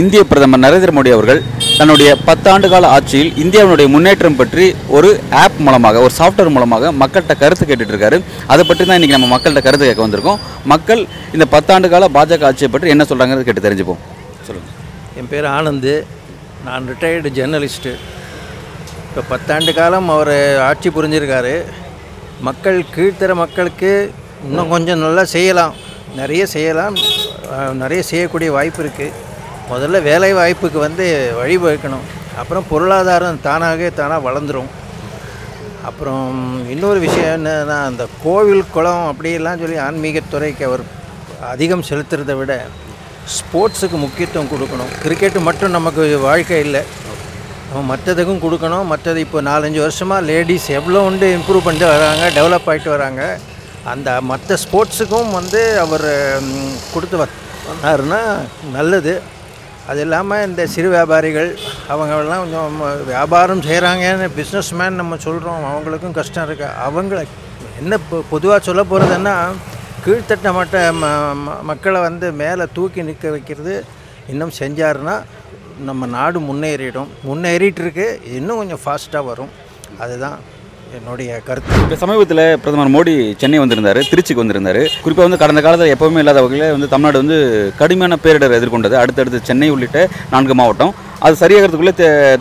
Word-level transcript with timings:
இந்திய 0.00 0.20
பிரதமர் 0.30 0.62
நரேந்திர 0.62 0.90
மோடி 0.96 1.10
அவர்கள் 1.14 1.40
தன்னுடைய 1.78 2.10
பத்தாண்டு 2.26 2.66
கால 2.72 2.88
ஆட்சியில் 2.96 3.30
இந்தியாவினுடைய 3.42 3.86
முன்னேற்றம் 3.94 4.36
பற்றி 4.40 4.64
ஒரு 4.96 5.08
ஆப் 5.42 5.58
மூலமாக 5.66 6.00
ஒரு 6.04 6.12
சாஃப்ட்வேர் 6.18 6.52
மூலமாக 6.56 6.92
மக்கள்கிட்ட 7.02 7.34
கருத்து 7.42 7.66
கேட்டுட்டு 7.66 7.94
இருக்காரு 7.94 8.18
அதை 8.52 8.62
பற்றி 8.68 8.82
தான் 8.84 8.98
இன்னைக்கு 8.98 9.16
நம்ம 9.16 9.30
மக்கள்கிட்ட 9.34 9.62
கருத்து 9.66 9.88
கேட்க 9.88 10.06
வந்திருக்கோம். 10.06 10.38
மக்கள் 10.72 11.02
இந்த 11.36 11.46
பத்தாண்டு 11.54 11.88
கால 11.94 12.08
பாஜக 12.18 12.48
ஆட்சியை 12.50 12.70
பற்றி 12.74 12.94
என்ன 12.94 13.06
சொல்றாங்கிறது 13.10 13.48
கேட்டு 13.48 13.66
தெரிஞ்சுப்போம். 13.66 14.02
சொல்லுங்க. 14.48 14.70
என் 15.20 15.30
பேர் 15.32 15.48
ஆனந்து. 15.56 15.94
நான் 16.68 16.88
ரிட்டையர்டு 16.92 17.30
ஜேர்னலிஸ்ட்டு 17.38 17.92
இப்போ 19.18 19.36
பத்தாண்டு 19.36 19.70
காலம் 19.76 20.08
அவர் 20.14 20.30
ஆட்சி 20.66 20.88
புரிஞ்சிருக்காரு. 20.96 21.54
மக்கள் 22.46 22.76
கீழ்த்தர 22.94 23.32
மக்களுக்கு 23.40 23.90
இன்னும் 24.48 24.70
கொஞ்சம் 24.72 25.00
நல்லா 25.04 25.24
செய்யலாம். 25.32 25.72
நிறைய 26.18 26.42
செய்யலாம். 26.52 26.96
நிறைய 27.80 28.02
செய்யக்கூடிய 28.10 28.50
வாய்ப்பு 28.56 28.80
இருக்குது 28.84 29.16
முதல்ல 29.70 30.02
வேலை 30.08 30.30
வாய்ப்புக்கு 30.40 30.78
வந்து 30.84 31.06
வழிவகுக்கணும் 31.40 32.06
அப்புறம் 32.42 32.68
பொருளாதாரம் 32.70 33.42
தானாகவே 33.48 33.88
தானாக 34.00 34.26
வளர்ந்துரும். 34.28 34.70
அப்புறம் 35.90 36.30
இன்னொரு 36.74 37.02
விஷயம் 37.06 37.34
என்னன்னா 37.38 37.80
அந்த 37.90 38.06
கோவில் 38.26 38.64
குளம் 38.76 39.10
அப்படியெல்லாம் 39.10 39.60
சொல்லி 39.64 39.80
ஆன்மீகத்துறைக்கு 39.88 40.68
அவர் 40.70 40.84
அதிகம் 41.52 41.86
செலுத்துறதை 41.90 42.36
விட 42.42 42.60
ஸ்போர்ட்ஸுக்கு 43.38 43.98
முக்கியத்துவம் 44.06 44.52
கொடுக்கணும். 44.54 44.94
கிரிக்கெட்டு 45.04 45.42
மட்டும் 45.50 45.76
நமக்கு 45.80 46.04
வாழ்க்கை 46.28 46.60
இல்லை. 46.68 46.84
நம்ம 47.68 47.82
மற்றதுக்கும் 47.88 48.42
கொடுக்கணும். 48.42 48.86
மற்றது 48.86 49.20
இப்போ 49.20 49.42
நாலஞ்சு 49.42 49.78
வருஷமாக 49.78 50.20
லேடிஸ் 50.22 50.68
எவ்வளோ 50.70 51.00
உண்டு 51.02 51.26
இம்ப்ரூவ் 51.36 51.64
பண்ணிட்டு 51.64 51.88
வராங்க 51.88 52.30
டெவலப் 52.30 52.68
ஆகிட்டு 52.68 52.88
வராங்க. 52.88 53.22
அந்த 53.84 54.20
மற்ற 54.22 54.56
ஸ்போர்ட்ஸுக்கும் 54.62 55.30
வந்து 55.30 55.80
அவர் 55.80 56.06
கொடுத்து 56.92 57.16
வந்தாருன்னா 57.64 58.20
நல்லது. 58.72 59.14
அது 59.86 60.00
இல்லாமல் 60.00 60.46
இந்த 60.46 60.66
சிறு 60.66 60.88
வியாபாரிகள் 60.88 61.50
அவங்கெல்லாம் 61.88 62.42
கொஞ்சம் 62.42 62.74
வியாபாரம் 63.06 63.62
செய்கிறாங்கன்னு 63.62 64.28
பிஸ்னஸ் 64.36 64.74
மேன் 64.74 64.94
நம்ம 64.94 65.16
சொல்கிறோம் 65.16 65.64
அவங்களுக்கும் 65.68 66.10
கஷ்டம் 66.12 66.46
இருக்குது 66.48 66.74
அவங்கள 66.86 67.20
என்ன 67.78 67.98
பொதுவாக 68.30 68.60
சொல்ல 68.62 68.84
போகிறதுன்னா 68.84 69.34
கீழ்த்தட்ட 70.04 70.48
மட்ட 70.52 70.76
ம 70.92 71.06
ம- 71.38 71.62
மக்களை 71.62 72.00
வந்து 72.00 72.32
மேலே 72.32 72.64
தூக்கி 72.72 73.02
நிற்க 73.02 73.30
வைக்கிறது 73.30 73.74
இன்னும் 74.28 74.52
செஞ்சாருன்னா 74.58 75.16
நம்ம 75.88 76.06
நாடு 76.06 76.38
முன்னேறிடும். 76.40 77.10
முன்னேறிட்டு 77.28 77.82
இருக்கு 77.84 78.20
இன்னும் 78.38 78.60
கொஞ்சம் 78.60 78.82
ஃபாஸ்ட்டாக 78.84 79.24
வரும். 79.24 79.50
அதுதான் 80.04 80.38
என்னுடைய 80.98 81.40
கருத்து. 81.46 81.80
இப்போ 81.82 81.96
சமீபத்தில் 82.02 82.58
பிரதமர் 82.62 82.92
மோடி 82.94 83.14
சென்னை 83.36 83.58
வந்திருந்தார் 83.58 84.00
திருச்சிக்கு 84.10 84.42
வந்திருந்தார். 84.42 84.82
குறிப்பாக 85.02 85.26
வந்து 85.28 85.42
கடந்த 85.42 85.60
காலத்தில் 85.66 85.94
எப்பவுமே 85.94 86.22
இல்லாத 86.24 86.42
வகையில் 86.42 86.70
வந்து 86.70 86.88
தமிழ்நாடு 86.88 87.18
வந்து 87.22 87.38
கடுமையான 87.78 88.18
பேரிடர் 88.24 88.56
எதிர்கொண்டது. 88.58 88.96
அடுத்தடுத்து 89.02 89.40
சென்னை 89.42 89.70
உள்ளிட்ட 89.70 90.08
நான்கு 90.30 90.54
மாவட்டம். 90.54 90.94
அது 91.26 91.34
சரியாகிறதுக்குள்ளே 91.42 91.94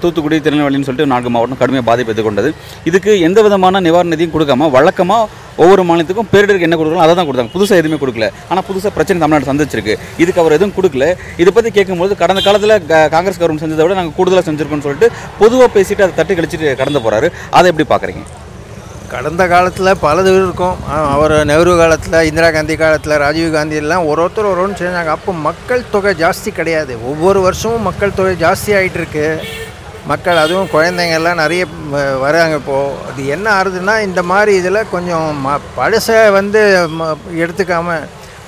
தூத்துக்குடி 0.03 0.38
திருநெல்வேலின்னு 0.45 0.88
சொல்லிட்டு 0.88 1.11
நான்கு 1.14 1.30
மாவட்டம் 1.36 1.59
கடுமையாக 1.61 1.88
பாதிப்பு 1.89 2.14
எதிர்கொண்டது. 2.16 2.50
இதுக்கு 2.89 3.11
எந்த 3.28 3.42
விதமான 3.47 3.81
நிவாரண 3.88 4.11
நிதியும் 4.14 4.34
கொடுக்காம 4.36 4.69
வழக்கமாக 4.78 5.45
ஒவ்வொரு 5.64 5.84
மாநிலத்துக்கும் 5.89 6.30
பேரிடருக்கு 6.34 6.67
என்ன 6.67 6.78
கொடுக்கலாம் 6.80 7.06
அதை 7.06 7.14
தான் 7.19 7.28
கொடுத்தாங்க. 7.30 7.53
புதுசாக 7.56 7.81
எதுவுமே 7.81 8.00
கொடுக்கல. 8.03 8.28
ஆனால் 8.50 8.66
புதுசாக 8.69 8.92
பிரச்சனை 8.97 9.22
தமிழ்நாடு 9.23 9.50
சந்திச்சிருக்கு. 9.52 9.95
இதுக்கு 10.23 10.42
அவர் 10.44 10.58
எதுவும் 10.58 10.75
கொடுக்கல. 10.80 11.08
இதை 11.44 11.53
பற்றி 11.58 11.72
கேட்கும்போது 11.78 12.22
கடந்த 12.23 12.44
காலத்தில் 12.47 12.75
காங்கிரஸ் 13.16 13.39
கவர்மெண்ட் 13.42 13.66
செஞ்சதை 13.66 13.86
விட 13.86 14.00
நாங்கள் 14.02 14.17
கூடுதலாக 14.19 14.45
செஞ்சுருக்கோம்னு 14.50 14.88
சொல்லிட்டு 14.89 15.09
பொதுவாக 15.44 15.72
பேசிட்டு 15.78 16.06
அதை 16.08 16.16
தட்டி 16.19 16.36
கழிச்சிட்டு 16.39 16.75
கடந்து 16.84 17.06
போகிறாரு 17.08 17.30
அதை 17.59 17.72
எப்படி 17.73 17.88
பார்க்குறீங்க 17.94 18.23
கடந்த 19.11 19.47
காலத்தில் 19.47 19.97
பலது 20.02 20.35
இருக்கும். 20.35 20.75
அவர் 20.88 21.31
நெஹ்ரு 21.31 21.78
காலத்தில் 21.78 22.22
இந்திரா 22.22 22.51
காந்தி 22.51 22.75
காலத்தில் 22.75 23.18
ராஜீவ் 23.18 23.53
காந்தி 23.53 23.75
எல்லாம் 23.75 24.06
ஒரு 24.06 24.25
ஒருத்தர் 24.25 24.38
ஒரு 24.38 24.62
ஒன்று 24.62 24.88
செஞ்சாங்க. 24.88 25.06
அப்போ 25.06 25.34
மக்கள் 25.34 25.84
தொகை 25.91 26.13
ஜாஸ்தி 26.13 26.50
கிடையாது. 26.53 27.09
ஒவ்வொரு 27.09 27.41
வருஷமும் 27.41 27.81
மக்கள் 27.81 28.13
தொகை 28.13 28.35
ஜாஸ்தி 28.35 28.68
ஆகிட்டு 28.68 28.94
இருக்கு 28.94 29.41
மக்கள் 30.06 30.38
அதுவும் 30.38 30.69
குழந்தைங்கள்லாம் 30.73 31.34
நிறைய 31.34 31.66
வராங்க 32.19 32.56
இப்போது 32.56 32.94
அது 33.12 33.28
என்ன 33.28 33.62
ஆறுதுன்னா 33.62 34.01
இந்த 34.01 34.23
மாதிரி 34.23 34.56
இதில் 34.56 34.90
கொஞ்சம் 34.91 35.47
ம 35.47 35.57
பழசை 35.79 36.31
வந்து 36.31 36.89
ம- 37.00 37.16
எடுத்துக்காமல் 37.35 38.03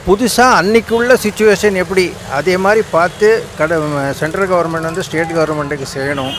புதுசாக 0.08 0.52
அன்னைக்கு 0.52 0.96
உள்ள 0.96 1.14
சுச்சுவேஷன் 1.14 1.74
எப்படி? 1.74 2.14
அதே 2.34 2.58
மாதிரி 2.58 2.88
பார்த்து 2.92 3.44
கட 3.58 3.80
சென்ட்ரல் 4.16 4.50
கவர்மெண்ட் 4.50 4.82
வந்து 4.82 5.04
ஸ்டேட் 5.04 5.32
கவர்மெண்ட்டுக்கு 5.36 5.86
செய்யணும். 5.98 6.34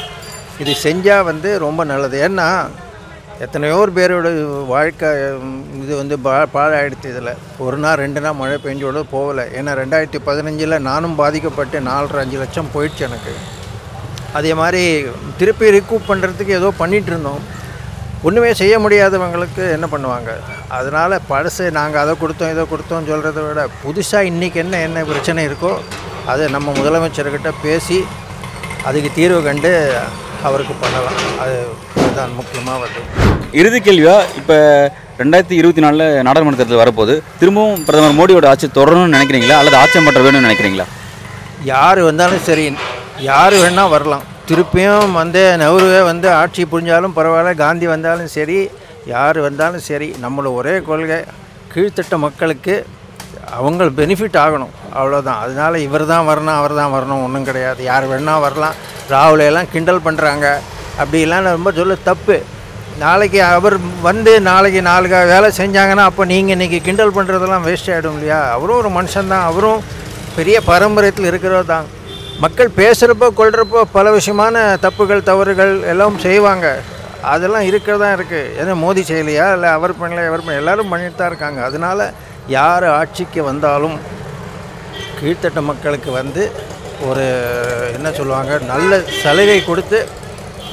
இது 0.58 0.74
செஞ்சால் 0.82 1.22
வந்து 1.22 1.58
ரொம்ப 1.58 1.84
நல்லது. 1.84 2.28
ஏன்னா 2.28 2.66
எத்தனையோ 3.44 3.76
பேரோட 3.96 4.28
வாழ்க்கை 4.70 5.10
இது 5.82 5.92
வந்து 6.00 6.16
பா 6.24 6.34
பாழாயிடுச்சு 6.54 7.10
இதில். 7.12 7.30
ஒரு 7.64 7.76
நாள் 7.84 8.00
ரெண்டு 8.02 8.20
நாள் 8.24 8.36
மழை 8.40 8.56
பெஞ்சோட 8.64 9.02
போகலை. 9.12 9.44
ஏன்னா 9.58 9.72
ரெண்டாயிரத்தி 9.80 10.18
பதினஞ்சில் 10.26 10.76
நானும் 10.88 11.16
பாதிக்கப்பட்டு 11.20 11.80
நாலரை 11.88 12.18
அஞ்சு 12.24 12.36
லட்சம் 12.42 12.70
போயிடுச்சு 12.74 13.06
எனக்கு. 13.08 13.32
அதே 14.38 14.52
மாதிரி 14.60 14.82
திருப்பி 15.40 15.72
ரிக்கூப் 15.78 16.10
பண்ணுறதுக்கு 16.10 16.58
ஏதோ 16.60 16.70
பண்ணிகிட்டு 16.82 17.12
இருந்தோம். 17.12 17.42
ஒன்றுமே 18.28 18.52
செய்ய 18.60 18.74
முடியாதவங்களுக்கு 18.84 19.64
என்ன 19.76 19.86
பண்ணுவாங்க? 19.94 20.30
அதனால் 20.78 21.22
பழசு 21.32 21.64
நாங்கள் 21.80 22.02
அதை 22.04 22.14
கொடுத்தோம் 22.22 22.54
இதை 22.54 22.64
கொடுத்தோம் 22.72 23.10
சொல்கிறத 23.10 23.42
விட 23.48 23.62
புதுசாக 23.84 24.30
இன்றைக்கி 24.32 24.58
என்ன 24.64 24.80
என்ன 24.88 25.04
பிரச்சனை 25.12 25.44
இருக்கோ 25.50 25.74
அதை 26.32 26.46
நம்ம 26.56 26.74
முதலமைச்சர்கிட்ட 26.80 27.52
பேசி 27.66 28.00
அதுக்கு 28.88 29.10
தீர்வு 29.20 29.40
கண்டு 29.48 29.72
அவருக்கு 30.48 30.74
பண்ணலாம். 30.82 31.18
அது 31.42 31.56
அதுதான் 32.10 32.32
முக்கியமாக 32.38 32.76
வருது. 32.82 33.02
இறுதி 33.60 33.78
கேள்வியா? 33.86 34.14
இப்போ 34.38 34.56
ரெண்டாயிரத்தி 35.20 35.54
இருபத்தி 35.60 35.82
நாலில் 35.84 36.04
நாடாளுமன்ற 36.26 36.58
தேர்தல் 36.60 36.82
வரப்போகுது. 36.82 37.14
திரும்பவும் 37.40 37.82
பிரதமர் 37.86 38.16
மோடியோட 38.18 38.46
ஆட்சி 38.52 38.66
தொடரணும்னு 38.78 39.14
நினைக்கிறீங்களா? 39.16 39.56
அல்லது 39.60 39.76
ஆட்சி 39.82 40.00
மாற்றம் 40.04 40.24
வேணும்னு 40.26 40.46
நினைக்கிறீங்களா? 40.48 40.86
யார் 41.72 42.00
வந்தாலும் 42.08 42.42
சரி 42.48 42.64
யார் 43.28 43.56
வேணால் 43.62 43.92
வரலாம். 43.94 44.24
திருப்பியும் 44.48 45.12
வந்து 45.20 45.42
நெஹ்ருவே 45.62 46.00
வந்து 46.10 46.28
ஆட்சி 46.40 46.62
புரிஞ்சாலும் 46.72 47.14
பரவாயில்ல 47.18 47.52
காந்தி 47.64 47.86
வந்தாலும் 47.94 48.30
சரி 48.36 48.58
யார் 49.12 49.38
வந்தாலும் 49.46 49.84
சரி 49.90 50.08
நம்மளோட 50.24 50.56
ஒரே 50.60 50.74
கொள்கை 50.88 51.20
கீழ்த்தட்ட 51.74 52.16
மக்களுக்கு 52.26 52.74
அவங்க 53.58 53.84
பெனிஃபிட் 54.00 54.40
ஆகணும். 54.44 54.74
அவ்வளோதான் 54.98 55.40
அதனால் 55.44 55.84
இவர் 55.86 56.04
தான் 56.12 56.28
வரணும் 56.30 56.58
அவர் 56.60 56.78
தான் 56.80 56.92
வரணும் 56.96 57.22
ஒன்றும் 57.26 57.48
கிடையாது. 57.50 57.80
யார் 57.90 58.10
வேணால் 58.12 58.44
வரலாம். 58.46 58.76
ராகுலை 59.14 59.46
எல்லாம் 59.50 59.70
கிண்டல் 59.74 60.04
பண்ணுறாங்க 60.08 60.48
அப்படிலாம் 61.00 61.54
ரொம்ப 61.56 61.70
சொல்ல 61.78 61.96
தப்பு. 62.10 62.36
நாளைக்கு 63.02 63.40
அவர் 63.56 63.76
வந்து 64.08 64.32
நாளைக்கு 64.48 64.80
நாளைக்கு 64.88 65.18
வேலை 65.32 65.48
செஞ்சாங்கன்னா 65.60 66.04
அப்போ 66.10 66.22
நீங்கள் 66.32 66.54
இன்றைக்கி 66.56 66.78
கிண்டல் 66.86 67.16
பண்ணுறதெல்லாம் 67.16 67.66
வேஸ்ட் 67.68 67.90
ஆகிடும் 67.92 68.16
இல்லையா? 68.18 68.40
அவரும் 68.56 68.80
ஒரு 68.82 68.90
மனுஷன்தான் 68.98 69.46
அவரும் 69.50 69.82
பெரிய 70.36 70.56
பாரம்பரியத்தில் 70.70 71.28
இருக்கிறவர் 71.30 71.72
தான். 71.74 71.86
மக்கள் 72.44 72.76
பேசுகிறப்போ 72.80 73.28
கொள்கிறப்போ 73.38 73.80
பல 73.96 74.10
விஷயமான 74.18 74.64
தப்புகள் 74.84 75.28
தவறுகள் 75.30 75.74
எல்லாம் 75.92 76.18
செய்வாங்க. 76.26 76.66
அதெல்லாம் 77.32 77.66
இருக்கிறதான் 77.70 78.14
இருக்குது 78.18 78.52
ஏன்னா 78.60 78.74
மோதி 78.84 79.02
செய்யலையா? 79.08 79.46
இல்லை 79.56 79.70
அவர் 79.78 79.92
பண்ணல 80.02 80.26
அவர் 80.30 80.44
பண்ணல 80.44 80.62
எல்லோரும் 80.62 80.92
பண்ணிட்டு 80.92 81.18
தான் 81.20 81.30
இருக்காங்க. 81.32 81.60
அதனால் 81.68 82.04
யார் 82.58 82.86
ஆட்சிக்கு 83.00 83.40
வந்தாலும் 83.50 83.96
கீழ்த்தட்ட 85.18 85.62
மக்களுக்கு 85.70 86.10
வந்து 86.20 86.42
ஒரு 87.08 87.26
என்ன 87.96 88.08
சொல்லுவாங்க 88.18 88.52
நல்ல 88.72 89.00
சலுகை 89.22 89.58
கொடுத்து 89.64 89.98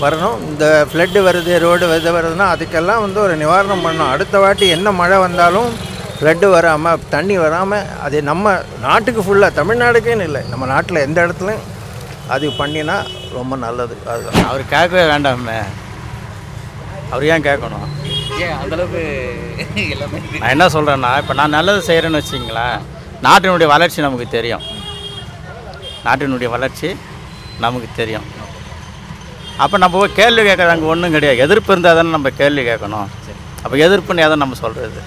வரணும். 0.02 0.38
இந்த 0.50 0.66
ஃப்ளட்டு 0.90 1.20
வருது 1.28 1.54
ரோடு 1.66 1.86
வருது 1.92 2.12
வருதுன்னா 2.18 2.48
அதுக்கெல்லாம் 2.54 3.04
வந்து 3.06 3.20
ஒரு 3.26 3.36
நிவாரணம் 3.44 3.86
பண்ணணும். 3.86 4.12
அடுத்த 4.16 4.40
வாட்டி 4.44 4.66
என்ன 4.76 4.92
மழை 5.00 5.18
வந்தாலும் 5.26 5.70
ஃப்ளட்டு 6.18 6.48
வராமல் 6.56 7.02
தண்ணி 7.16 7.36
வராமல் 7.46 7.90
அது 8.06 8.18
நம்ம 8.30 8.54
நாட்டுக்கு 8.86 9.22
ஃபுல்லாக 9.26 9.58
தமிழ்நாடுக்குன்னு 9.60 10.28
இல்லை. 10.30 10.42
நம்ம 10.52 10.68
நாட்டில் 10.74 11.04
எந்த 11.08 11.18
இடத்துலையும் 11.26 11.66
அது 12.36 12.46
பண்ணினா 12.60 12.96
ரொம்ப 13.38 13.56
நல்லது. 13.66 13.96
அதுதான். 14.12 14.48
அவர் 14.52 14.64
கேட்கவே 14.74 15.04
வேண்டாமே 15.12 15.58
அவர் 17.12 17.28
ஏன் 17.34 17.46
கேட்கணும்? 17.50 17.86
ஏன்? 18.46 18.56
அந்தளவுக்கு 18.62 19.04
எல்லாமே 19.94 20.20
நான் 20.40 20.54
என்ன 20.56 20.66
சொல்கிறேன்னா 20.74 21.12
இப்போ 21.22 21.34
நான் 21.42 21.56
நல்லது 21.58 21.82
செய்கிறேன்னு 21.90 22.22
வச்சிங்களேன் 22.22 22.80
நாட்டினுடைய 23.28 23.68
வளர்ச்சி 23.76 24.02
நமக்கு 24.08 24.28
தெரியும். 24.38 24.66
நாட்டினுடைய 26.08 26.50
வளர்ச்சி 26.56 26.90
நமக்கு 27.66 27.90
தெரியும். 28.02 28.28
அப்போ 29.64 29.76
நம்ம 29.84 29.96
போய் 30.02 30.18
கேள்வி 30.20 30.42
கேட்கறது 30.48 30.74
அங்கே 30.74 30.88
ஒன்றும் 30.94 31.14
கிடையாது. 31.16 31.38
எதிர்ப்பு 31.46 31.72
இருந்தால் 31.74 31.98
தானே 32.00 32.12
நம்ம 32.16 32.30
கேள்வி 32.42 32.64
கேட்கணும். 32.70 33.08
அப்போ 33.64 33.76
எதிர்ப்புன்னு 33.86 34.26
எதை 34.26 34.36
நம்ம 34.44 34.58
சொல்கிறது 34.64 35.02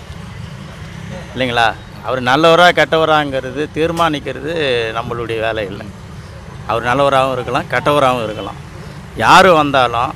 இல்லைங்களா? 1.35 1.67
அவர் 2.06 2.20
நல்லவரா 2.31 2.67
கெட்டவராங்கிறது 2.79 3.62
தீர்மானிக்கிறது 3.76 4.52
நம்மளுடைய 4.97 5.38
வேலை 5.47 5.64
இல்லை. 5.73 5.87
அவர் 6.70 6.88
நல்லவராகவும் 6.91 7.35
இருக்கலாம் 7.37 7.69
கெட்டவராகவும் 7.75 8.25
இருக்கலாம். 8.26 8.58
யார் 9.25 9.49
வந்தாலும் 9.61 10.12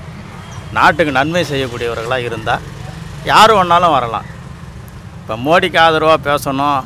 நாட்டுக்கு 0.78 1.12
நன்மை 1.18 1.42
செய்யக்கூடியவர்களாக 1.50 2.26
இருந்தால் 2.28 2.64
யார் 3.32 3.52
வேணாலும் 3.56 3.94
வரலாம். 3.96 4.26
இப்போ 5.20 5.34
மோடிக்கு 5.46 5.78
ஆதரவாக 5.84 6.18
பேசணும் 6.30 6.80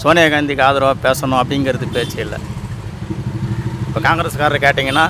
சோனியா 0.00 0.26
காந்திக்கு 0.32 0.66
ஆதரவாக 0.68 0.98
பேசணும் 1.06 1.40
அப்படிங்கிறது 1.42 1.86
பேச்சு 1.96 2.18
இல்லை. 2.24 2.38
இப்போ 3.86 4.00
காங்கிரஸ்காரர் 4.08 4.64
கேட்டிங்கன்னா 4.66 5.06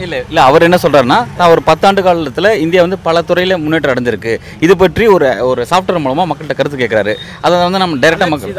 இல்லை 0.00 0.18
இல்லை 0.28 0.42
அவர் 0.42 0.62
என்ன 0.62 0.78
சொல்றாருன்னா 0.82 1.26
நான் 1.36 1.48
ஒரு 1.48 1.62
பத்தாண்டு 1.66 2.02
காலத்தில் 2.02 2.58
இந்தியா 2.58 2.82
வந்து 2.82 2.98
பல 2.98 3.22
துறையில் 3.22 3.58
முன்னேற்றம் 3.58 3.94
அடைஞ்சிருக்கு. 3.94 4.32
இது 4.60 4.76
பற்றி 4.76 5.06
ஒரு 5.06 5.46
ஒரு 5.46 5.66
சாஃப்ட்வேர் 5.70 5.98
மூலமாக 5.98 6.28
மக்கள்கிட்ட 6.30 6.54
கருத்து 6.54 6.78
கேட்குறாரு 6.78 7.12
அதை 7.40 7.58
வந்து 7.58 7.78
நம்ம 7.78 7.96
டைரெக்டாக 7.96 8.28
மக்கள் 8.28 8.54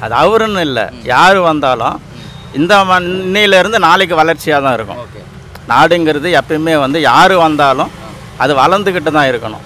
அது 0.00 0.14
அவருன்னு 0.14 0.60
இல்லை. 0.60 0.84
யார் 1.04 1.36
வந்தாலும் 1.38 1.96
இந்த 2.54 2.84
ம- 2.84 3.00
இன்னையிலேருந்து 3.24 3.78
நாளைக்கு 3.78 4.14
வளர்ச்சியாக 4.14 4.62
தான் 4.62 4.74
இருக்கும். 4.74 5.00
நாடுங்கிறது 5.68 6.28
எப்பயுமே 6.40 6.78
வந்து 6.78 7.00
யார் 7.00 7.32
வந்தாலும் 7.32 7.90
அது 8.36 8.54
வளர்ந்துக்கிட்டு 8.54 9.10
தான் 9.10 9.30
இருக்கணும். 9.32 9.64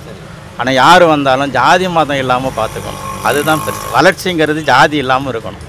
ஆனால் 0.56 0.74
யார் 0.74 1.04
வந்தாலும் 1.04 1.50
ஜாதி 1.50 1.88
மதம் 1.88 2.16
இல்லாமல் 2.16 2.56
பார்த்துக்கணும் 2.56 3.04
அதுதான் 3.22 3.60
பெருசு. 3.66 3.86
வளர்ச்சிங்கிறது 3.94 4.62
ஜாதி 4.62 4.96
இல்லாமல் 4.96 5.32
இருக்கணும். 5.34 5.64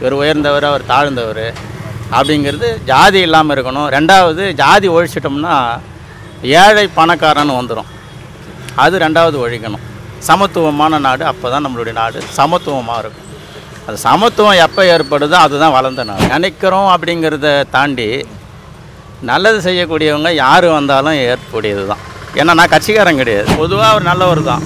இவர் 0.00 0.12
உயர்ந்தவர் 0.12 0.64
அவர் 0.64 0.86
தாழ்ந்தவர் 0.86 1.44
அப்படிங்கிறது 2.16 2.68
ஜாதி 2.90 3.20
இல்லாமல் 3.26 3.54
இருக்கணும். 3.56 3.88
ரெண்டாவது 3.96 4.42
ஜாதி 4.60 4.88
ஒழிச்சிட்டோம்னா 4.96 5.54
ஏழை 6.64 6.84
பணக்காரன் 6.98 7.58
வந்துடும் 7.60 7.88
அது 8.84 8.94
ரெண்டாவது 9.04 9.36
ஒழிக்கணும். 9.44 9.84
சமத்துவமான 10.28 10.98
நாடு 11.06 11.24
அப்போ 11.30 11.46
தான் 11.54 11.64
நம்மளுடைய 11.66 11.94
நாடு 12.02 12.18
சமத்துவமாக 12.38 13.02
இருக்கும். 13.02 13.26
அது 13.86 13.98
சமத்துவம் 14.08 14.60
எப்போ 14.66 14.82
ஏற்படுதோ 14.94 15.36
அதுதான் 15.46 15.74
வளர்ந்த 15.76 16.02
நாடு. 16.08 16.24
நினைக்கிறோம் 16.34 16.88
அப்படிங்கிறத 16.94 17.50
தாண்டி 17.74 18.08
நல்லது 19.30 19.58
செய்யக்கூடியவங்க 19.66 20.30
யார் 20.44 20.66
வந்தாலும் 20.78 21.20
ஏற்பக்கூடியது 21.28 21.84
தான் 21.90 22.02
ஏன்னா 22.40 22.52
நான் 22.58 22.72
கட்சிக்காரன் 22.74 23.20
கிடையாது. 23.22 23.48
பொதுவாக 23.60 23.92
அவர் 23.92 24.08
நல்லவர் 24.10 24.42
தான். 24.50 24.64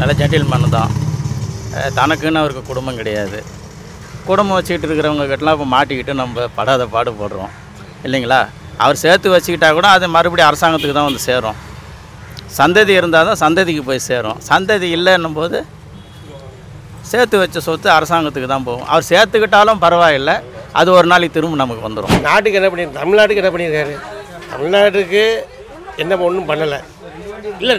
நல்ல 0.00 0.12
ஜென்டில்மேன் 0.20 0.74
தான். 0.78 0.90
தனக்குன்னு 1.98 2.40
அவருக்கு 2.42 2.62
குடும்பம் 2.70 2.98
கிடையாது. 3.00 3.38
குடும்பம் 4.28 4.56
வச்சுக்கிட்டு 4.58 4.86
இருக்கிறவங்க 4.88 5.24
கிட்டலாம் 5.30 5.56
இப்போ 5.56 5.66
மாட்டிக்கிட்டு 5.74 6.12
நம்ம 6.22 6.46
படாத 6.58 6.82
பாடுபடுறோம் 6.94 7.52
இல்லைங்களா? 8.06 8.40
அவர் 8.82 9.00
சேர்த்து 9.04 9.34
வச்சுக்கிட்டா 9.34 9.68
கூட 9.78 9.88
அது 9.96 10.06
மறுபடியும் 10.16 10.50
அரசாங்கத்துக்கு 10.50 10.96
தான் 10.98 11.08
வந்து 11.08 11.22
சேரும். 11.28 11.58
சந்ததி 12.58 12.92
இருந்தால் 13.00 13.28
தான் 13.28 13.40
சந்ததிக்கு 13.44 13.82
போய் 13.88 14.06
சேரும். 14.10 14.38
சந்ததி 14.48 14.88
இல்லைன்னும் 14.96 15.36
போது 15.40 15.58
சேர்த்து 17.10 17.36
வச்ச 17.42 17.60
சொத்து 17.68 17.88
அரசாங்கத்துக்கு 17.98 18.48
தான் 18.52 18.66
போகும். 18.68 18.86
அவர் 18.92 19.08
சேர்த்துக்கிட்டாலும் 19.12 19.82
பரவாயில்லை. 19.84 20.36
அது 20.80 20.88
ஒரு 20.98 21.06
நாளைக்கு 21.12 21.36
திரும்ப 21.36 21.58
நமக்கு 21.62 21.86
வந்துடும் 21.86 22.14
நாட்டுக்கு 22.28 22.58
என்ன 22.60 22.68
பண்ணி 22.72 22.84
தமிழ்நாட்டுக்கு 23.00 23.42
என்ன 23.42 23.52
பண்ணியிருக்காரு 23.54 23.94
தமிழ்நாட்டுக்கு 24.52 25.22
என்ன 26.02 26.16
ஒன்றும் 26.28 26.48
பண்ணலை. 26.50 26.78
இல்லை 27.62 27.74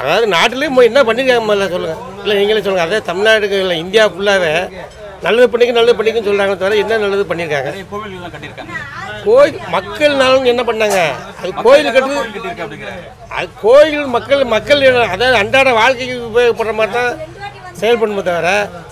அதாவது 0.00 0.26
நாட்டிலேயும் 0.36 0.80
என்ன 0.90 1.00
பண்ணியிருக்காங்க 1.08 1.70
சொல்லுங்கள் 1.74 2.02
இல்லை 2.24 2.34
நீங்களே 2.40 2.62
சொல்லுங்கள் 2.66 2.88
அதே 2.88 3.00
தமிழ்நாட்டுக்கு 3.10 3.62
இல்லை 3.64 3.76
இந்தியா 3.84 4.04
ஃபுல்லாகவே 4.12 4.52
நல்லது 5.24 5.46
பண்ணிக்க 5.52 5.72
நல்லது 5.76 5.96
பண்ணிக்கன்னு 5.98 6.28
சொல்கிறாங்க 6.28 6.54
தவிர 6.62 6.78
என்ன 6.82 6.98
நல்லது 7.04 7.24
பண்ணியிருக்காங்க 7.30 7.70
கோயில் 9.26 9.58
மக்கள் 9.74 10.14
நலன் 10.22 10.50
என்ன 10.52 10.62
பண்ணாங்க? 10.68 10.98
அது 11.40 11.50
கோயில் 11.66 11.94
கட்டு 11.94 12.16
அது 13.36 13.46
கோயில் 13.62 14.06
மக்கள் 14.16 14.42
மக்கள் 14.54 14.82
அதாவது 15.14 15.38
அன்றாட 15.42 15.68
வாழ்க்கைக்கு 15.80 16.16
உபயோகப்படுற 16.30 16.74
மாதிரி 16.80 16.94
தான் 16.98 17.12
செயல்படுமே 17.80 18.22
தவிர 18.28 18.48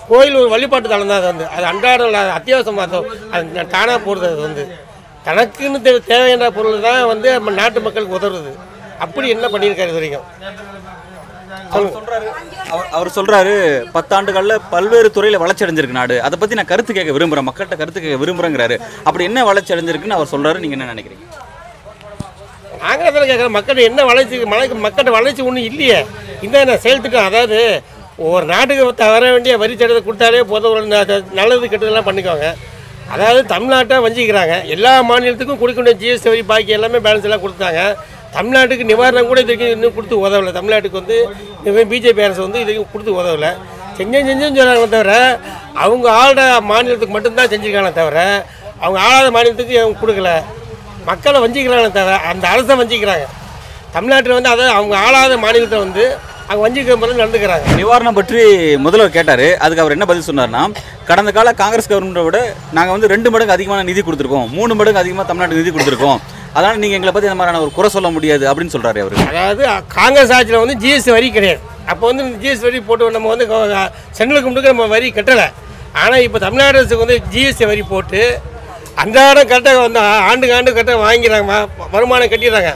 கோயில் 0.09 0.39
ஒரு 0.39 0.49
வழிபாட்டு 0.53 0.87
தலம் 0.93 1.11
தான் 1.11 1.19
அது 1.21 1.29
வந்து. 1.31 1.45
அது 1.55 1.65
அன்றாட 1.71 2.01
இல்ல, 2.07 2.17
அது 2.23 2.31
அத்தியாவசியமாக 2.37 2.87
தான் 2.93 3.05
அது 3.33 3.67
தானாக 3.75 3.99
போகிறது 4.07 4.27
அது 4.31 4.41
வந்து. 4.47 4.63
தனக்குன்னு 5.27 5.79
தேவையான 6.11 6.49
பொருள் 6.57 6.85
தான் 6.87 7.01
வந்து 7.11 7.27
நம்ம 7.37 7.53
நாட்டு 7.61 7.85
மக்களுக்கு 7.85 8.17
உதவுறது. 8.19 8.51
அப்படி 9.05 9.27
என்ன 9.35 9.45
பண்ணியிருக்காரு 9.53 9.91
இது 9.91 9.99
வரைக்கும்? 9.99 10.25
அவர் 11.75 11.93
சொல்றாரு. 11.97 12.27
அவர் 12.73 12.89
அவர் 12.97 13.09
சொல்றாரு 13.17 13.53
பத்தாண்டுகளில் 13.95 14.63
பல்வேறு 14.73 15.09
துறையில் 15.15 15.41
வளர்ச்சி 15.43 15.65
அடைஞ்சிருக்கு 15.65 15.99
நாடு. 15.99 16.15
அதை 16.27 16.35
பத்தி 16.41 16.57
நான் 16.59 16.71
கருத்து 16.71 16.97
கேட்க 16.97 17.13
விரும்புறேன். 17.17 17.47
மக்கள்கிட்ட 17.49 17.77
கருத்து 17.81 18.03
கேட்க 18.03 18.19
விரும்புறேங்கிறாரு. 18.23 18.77
அப்படி 19.07 19.27
என்ன 19.29 19.45
வளர்ச்சி 19.51 19.73
அடைஞ்சிருக்குன்னு 19.75 20.17
அவர் 20.17 20.33
சொல்றாரு. 20.33 20.61
நீங்க 20.63 20.77
என்ன 20.77 20.91
நினைக்கிறீங்க? 20.93 21.25
ஆங்கிலத்தில் 22.89 23.29
கேட்குற 23.31 23.49
மக்கள் 23.57 23.87
என்ன 23.89 24.05
வளர்ச்சி 24.11 24.37
மலைக்கு 24.53 24.77
மக்கள்கிட்ட 24.85 25.17
வளர்ச்சி 25.17 25.41
ஒன்றும் 25.49 25.67
இல்லையே. 25.71 25.99
இந்த 26.45 26.55
என்ன 26.63 26.77
செயல்திட்டம் 26.85 27.27
அதாவது 27.29 27.59
ஒரு 28.29 28.45
நாட்டுக்கு 28.53 29.05
வர 29.15 29.23
வேண்டிய 29.35 29.53
வரி 29.61 29.75
சட்டத்தை 29.77 30.01
கொடுத்தாலே 30.07 30.41
போதும் 30.53 30.73
ஒரு 30.73 30.85
நல்லது 31.39 31.69
கெட்டதெல்லாம் 31.71 32.07
பண்ணிக்குவாங்க. 32.09 32.49
அதாவது 33.13 33.39
தமிழ்நாட்டை 33.53 33.95
வஞ்சிக்கிறாங்க. 34.03 34.55
எல்லா 34.75 34.91
மாநிலத்துக்கும் 35.09 35.61
கொடுக்க 35.61 35.79
வேண்டிய 35.81 35.95
ஜிஎஸ்டி 36.01 36.29
வரி 36.33 36.43
பாக்கி 36.51 36.75
எல்லாமே 36.77 36.99
பேலன்ஸ் 37.05 37.27
எல்லாம் 37.29 37.45
கொடுத்தாங்க. 37.45 37.81
தமிழ்நாட்டுக்கு 38.35 38.89
நிவாரணம் 38.91 39.29
கூட 39.31 39.39
இதுக்கு 39.45 39.67
இன்னும் 39.75 39.95
கொடுத்து 39.97 40.17
உதவலை. 40.25 40.51
தமிழ்நாட்டுக்கு 40.57 41.01
வந்து 41.01 41.17
பிஜேபி 41.91 42.25
அரசு 42.27 42.41
வந்து 42.47 42.61
இதுக்கு 42.63 42.91
கொடுத்து 42.93 43.19
உதவலை. 43.21 43.51
செஞ்சேன் 43.97 44.27
செஞ்சேன்னு 44.29 44.57
சொல்கிறாங்க 44.59 44.89
தவிர 44.95 45.13
அவங்க 45.83 46.07
ஆளுட 46.19 46.41
மாநிலத்துக்கு 46.71 47.15
மட்டும்தான் 47.15 47.51
செஞ்சுருக்காங்க 47.53 47.93
தவிர 48.01 48.19
அவங்க 48.83 48.99
ஆளாத 49.07 49.27
மாநிலத்துக்கு 49.35 49.75
அவங்க 49.81 49.97
கொடுக்கல. 50.03 50.29
மக்களை 51.09 51.39
வஞ்சிக்கிறாங்க 51.43 51.89
தவிர 51.97 52.19
அந்த 52.31 52.45
அரசை 52.53 52.75
வஞ்சிக்கிறாங்க. 52.81 53.25
தமிழ்நாட்டில் 53.95 54.37
வந்து 54.37 54.51
அதை 54.53 54.63
அவங்க 54.77 54.95
ஆளாத 55.05 55.33
மாநிலத்தை 55.45 55.79
வந்து 55.85 56.03
அவங்க 56.47 56.61
வஞ்சிக்கிற 56.65 56.95
மாதிரி 57.01 57.19
நடந்துக்கிறாங்க. 57.21 57.65
நிவாரணம் 57.79 58.17
பற்றி 58.19 58.41
முதல்வர் 58.85 59.15
கேட்டார். 59.17 59.47
அதுக்கு 59.63 59.83
அவர் 59.83 59.95
என்ன 59.95 60.05
பதில் 60.09 60.27
சொன்னார்னா 60.29 60.61
கடந்த 61.09 61.29
கால 61.37 61.51
காங்கிரஸ் 61.61 61.89
கவர்மெண்ட்டை 61.91 62.23
விட 62.27 62.39
நாங்கள் 62.77 62.95
வந்து 62.95 63.11
ரெண்டு 63.13 63.29
மடங்கு 63.33 63.55
அதிகமான 63.57 63.85
நிதி 63.89 64.01
கொடுத்துருக்கோம். 64.07 64.49
மூணு 64.57 64.75
மடங்கு 64.79 65.01
அதிகமாக 65.03 65.27
தமிழ்நாட்டுக்கு 65.29 65.63
நிதி 65.63 65.73
கொடுத்துருக்கோம். 65.75 66.19
அதனால் 66.53 66.77
நீங்கள் 66.77 66.99
எங்களை 66.99 67.13
பற்றி 67.13 67.27
இந்த 67.27 67.35
மாதிரியான 67.35 67.61
ஒரு 67.61 67.71
குறை 67.71 67.89
சொல்ல 67.89 68.09
முடியாது 68.09 68.53
அப்படின்னு 68.53 68.73
சொல்றாரு 68.73 68.99
அவர். 68.99 69.27
அதாவது 69.27 69.67
காங்கிரஸ் 69.87 70.31
ஆட்சியில் 70.31 70.65
வந்து 70.65 70.87
ஜிஎஸ்டி 70.87 71.09
வரி 71.09 71.31
கிடையாது. 71.31 71.59
அப்போ 71.85 72.11
வந்து 72.11 72.23
ஜிஎஸ்டி 72.23 72.61
வரி 72.61 72.79
போட்டு 72.79 73.11
நம்ம 73.11 73.27
வந்து 73.27 73.45
கோ- 73.45 73.89
முடிக்க 74.43 74.69
நம்ம 74.69 74.85
வரி 74.85 75.11
கட்டலை. 75.11 75.51
ஆனால் 75.93 76.19
இப்போ 76.19 76.39
தமிழ்நாடு 76.39 76.77
அரசுக்கு 76.77 77.05
வந்து 77.05 77.21
ஜிஎஸ்டி 77.31 77.65
வரி 77.65 77.83
போட்டு 77.83 78.39
அன்றாடம் 78.95 79.47
கரெக்டாக 79.47 79.79
வந்து 79.79 79.99
ஆண்டுக்கு 79.99 80.55
ஆண்டு 80.55 80.73
கரெக்டாக 80.73 81.01
வாங்கிறாங்க 81.01 81.67
வருமானம் 81.91 82.29
கட்டிடுறாங்க. 82.29 82.75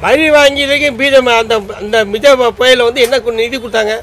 வரி 0.00 0.30
வாங்கி 0.30 0.66
வரைக்கும் 0.66 1.00
பிஜேபி 1.00 1.38
அந்த 1.38 1.60
அந்த 1.80 2.04
மிஜ 2.04 2.50
புயலில் 2.50 2.82
வந்து 2.82 3.00
என்ன 3.00 3.18
நிதி 3.18 3.58
கொடுத்தாங்க? 3.58 3.98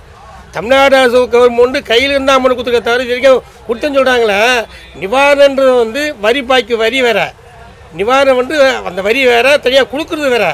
தமிழ்நாடு 0.51 0.97
அரசு 0.97 1.23
கவர்மெண்ட் 1.23 1.81
கையில் 1.81 2.09
இருந்தால் 2.09 2.41
அமௌண்ட் 2.41 2.57
கொடுத்துருக்க 2.57 2.81
தவிர 2.81 3.03
இது 3.03 3.21
வரைக்கும் 3.21 3.43
கொடுத்துன்னு 3.69 3.97
சொல்கிறாங்களே 3.97 4.65
நிவாரணன்றது 4.99 5.77
வந்து 5.77 6.15
வரி 6.21 6.41
பாக்கி 6.41 6.73
வரி 6.73 7.01
வேறு. 7.01 7.25
நிவாரணம் 7.99 8.39
வந்து 8.41 8.55
அந்த 8.89 9.01
வரி 9.07 9.21
வேறு 9.31 9.51
தனியாக 9.65 9.87
கொடுக்குறது 9.93 10.29
வேற. 10.35 10.45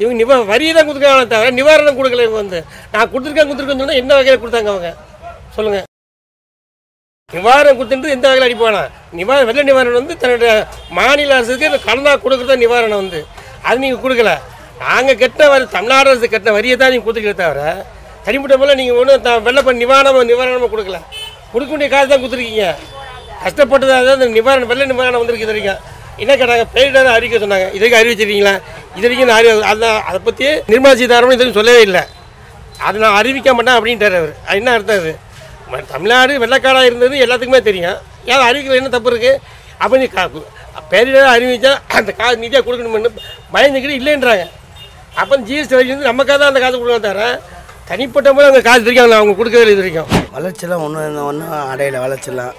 இவங்க 0.00 0.16
நிவா 0.22 0.34
வரி 0.52 0.66
தான் 0.76 0.86
கொடுத்துருக்காங்க 0.88 1.28
தவிர 1.34 1.50
நிவாரணம் 1.60 1.98
கொடுக்கல 1.98 2.24
இவங்க 2.26 2.40
வந்து. 2.42 2.58
நான் 2.94 3.10
கொடுத்துருக்கேன் 3.12 3.48
கொடுத்துருக்கேன்னு 3.48 3.84
சொன்னால் 3.84 4.00
என்ன 4.02 4.12
வகையில் 4.18 4.42
கொடுத்தாங்க 4.42 4.70
அவங்க? 4.74 4.90
சொல்லுங்கள் 5.56 5.86
நிவாரணம் 7.30 7.78
கொடுத்துட்டு 7.78 8.14
எந்த 8.16 8.26
வகையில் 8.28 8.46
அடிப்பானா? 8.48 8.82
நிவாரணம் 9.20 9.48
வெள்ள 9.50 9.62
நிவாரணம் 9.70 9.98
வந்து 10.00 10.14
தன்னுடைய 10.22 10.52
மாநில 10.98 11.34
அரசுக்கு 11.38 11.68
இந்த 11.70 11.80
கடனாக 11.88 12.20
கொடுக்குறது 12.24 12.52
தான் 12.52 12.64
நிவாரணம் 12.64 13.00
வந்து. 13.02 13.20
அது 13.68 13.82
நீங்கள் 13.84 14.02
கொடுக்கல. 14.04 14.32
நாங்கள் 14.84 15.18
கெட்ட 15.22 15.48
வரி 15.52 15.64
தமிழ்நாடு 15.76 16.08
அரசு 16.12 16.26
கெட்ட 16.34 16.48
வரியை 16.56 16.76
தான் 16.82 16.92
நீங்கள் 16.92 17.06
கொடுத்துருக்கீங்க 17.06 17.42
தவிர 17.44 17.62
தனிப்பட்ட 18.26 18.56
போல் 18.60 18.78
நீங்கள் 18.80 18.98
ஒன்றும் 19.00 19.44
வெள்ளப்ப 19.48 19.74
நிவாரணமாக 19.82 20.24
நிவாரணம் 20.30 20.30
நிவாரணமாக 20.32 20.70
கொடுக்கல. 20.74 20.98
கொடுக்க 21.52 21.70
வேண்டிய 21.72 21.90
காசு 21.94 22.08
தான் 22.12 22.22
கொடுத்துருக்கீங்க. 22.22 22.66
கஷ்டப்பட்டதாக 23.44 24.02
தான் 24.08 24.18
இந்த 24.18 24.28
நிவாரணம் 24.38 24.70
வெள்ள 24.72 24.84
நிவாரணம் 24.92 25.20
வந்திருக்கு 25.22 25.46
இது 25.46 25.54
வரைக்கும். 25.54 25.80
என்ன 26.22 26.32
கேட்டாங்க? 26.40 26.64
பேரிடர் 26.74 27.14
அறிவிக்க 27.16 27.36
சொன்னாங்க. 27.44 27.66
இதுக்கு 27.78 27.98
அறிவிச்சிருக்கீங்களா 28.00 28.54
இது 28.96 29.04
வரைக்கும் 29.06 29.30
நான் 29.30 29.38
அறிவி 29.40 29.52
அதான் 29.72 29.98
அதை 30.08 30.18
பற்றி 30.28 30.46
நிர்மலா 30.72 30.94
சீதாராமன் 31.00 31.34
இது 31.36 31.42
வரைக்கும் 31.42 31.60
சொல்லவே 31.60 31.82
இல்லை. 31.88 32.02
அது 32.86 32.96
நான் 33.04 33.16
அறிவிக்க 33.20 33.54
மாட்டேன் 33.56 33.76
அப்படின்ட்டார் 33.78 34.16
அவர். 34.20 34.34
அது 34.46 34.58
என்ன 34.60 34.72
அர்த்தம் 34.76 35.00
அது? 35.02 35.12
தமிழ்நாடு 35.94 36.32
வெள்ளக்காடாக 36.44 36.88
இருந்தது 36.90 37.16
எல்லாத்துக்குமே 37.24 37.60
தெரியும். 37.70 37.98
ஏன் 38.30 38.46
அறிவிக்கல? 38.48 38.78
என்ன 38.80 38.92
தப்பு 38.96 39.10
இருக்குது 39.12 39.40
அப்போ 39.82 39.94
நீ 40.02 40.06
கா 40.16 40.24
பேரிடர் 40.92 41.32
அறிவிச்சா 41.34 41.72
அந்த 41.98 42.10
காசு 42.20 42.36
நிதியாக 42.42 42.62
கொடுக்கணும்னு 42.66 43.10
பயந்துக்கிட்டு 43.54 43.98
இல்லைன்றாங்க. 44.00 44.44
அப்போ 45.20 45.34
ஜிஎஸ்டி 45.48 45.74
வரைக்கும் 45.76 45.96
வந்து 45.96 46.10
நமக்காக 46.10 46.36
தான் 46.40 46.50
அந்த 46.52 46.60
காசு 46.64 46.76
கொடுக்க 46.80 46.98
தர 47.08 47.22
தனிப்பட்ட 47.90 48.28
முறை 48.36 48.46
அந்த 48.52 48.62
காசு 48.68 48.82
தெரியும் 48.88 49.18
அவங்க 49.18 49.34
கொடுக்கவே 49.40 49.72
இது 49.74 49.82
வரைக்கும். 49.82 50.10
வளர்ச்சிலாம் 50.36 50.82
ஒன்றும் 50.86 51.28
ஒன்றும் 51.30 51.54
அடையலை 51.72 52.00
வளர்ச்சிலாம். 52.06 52.54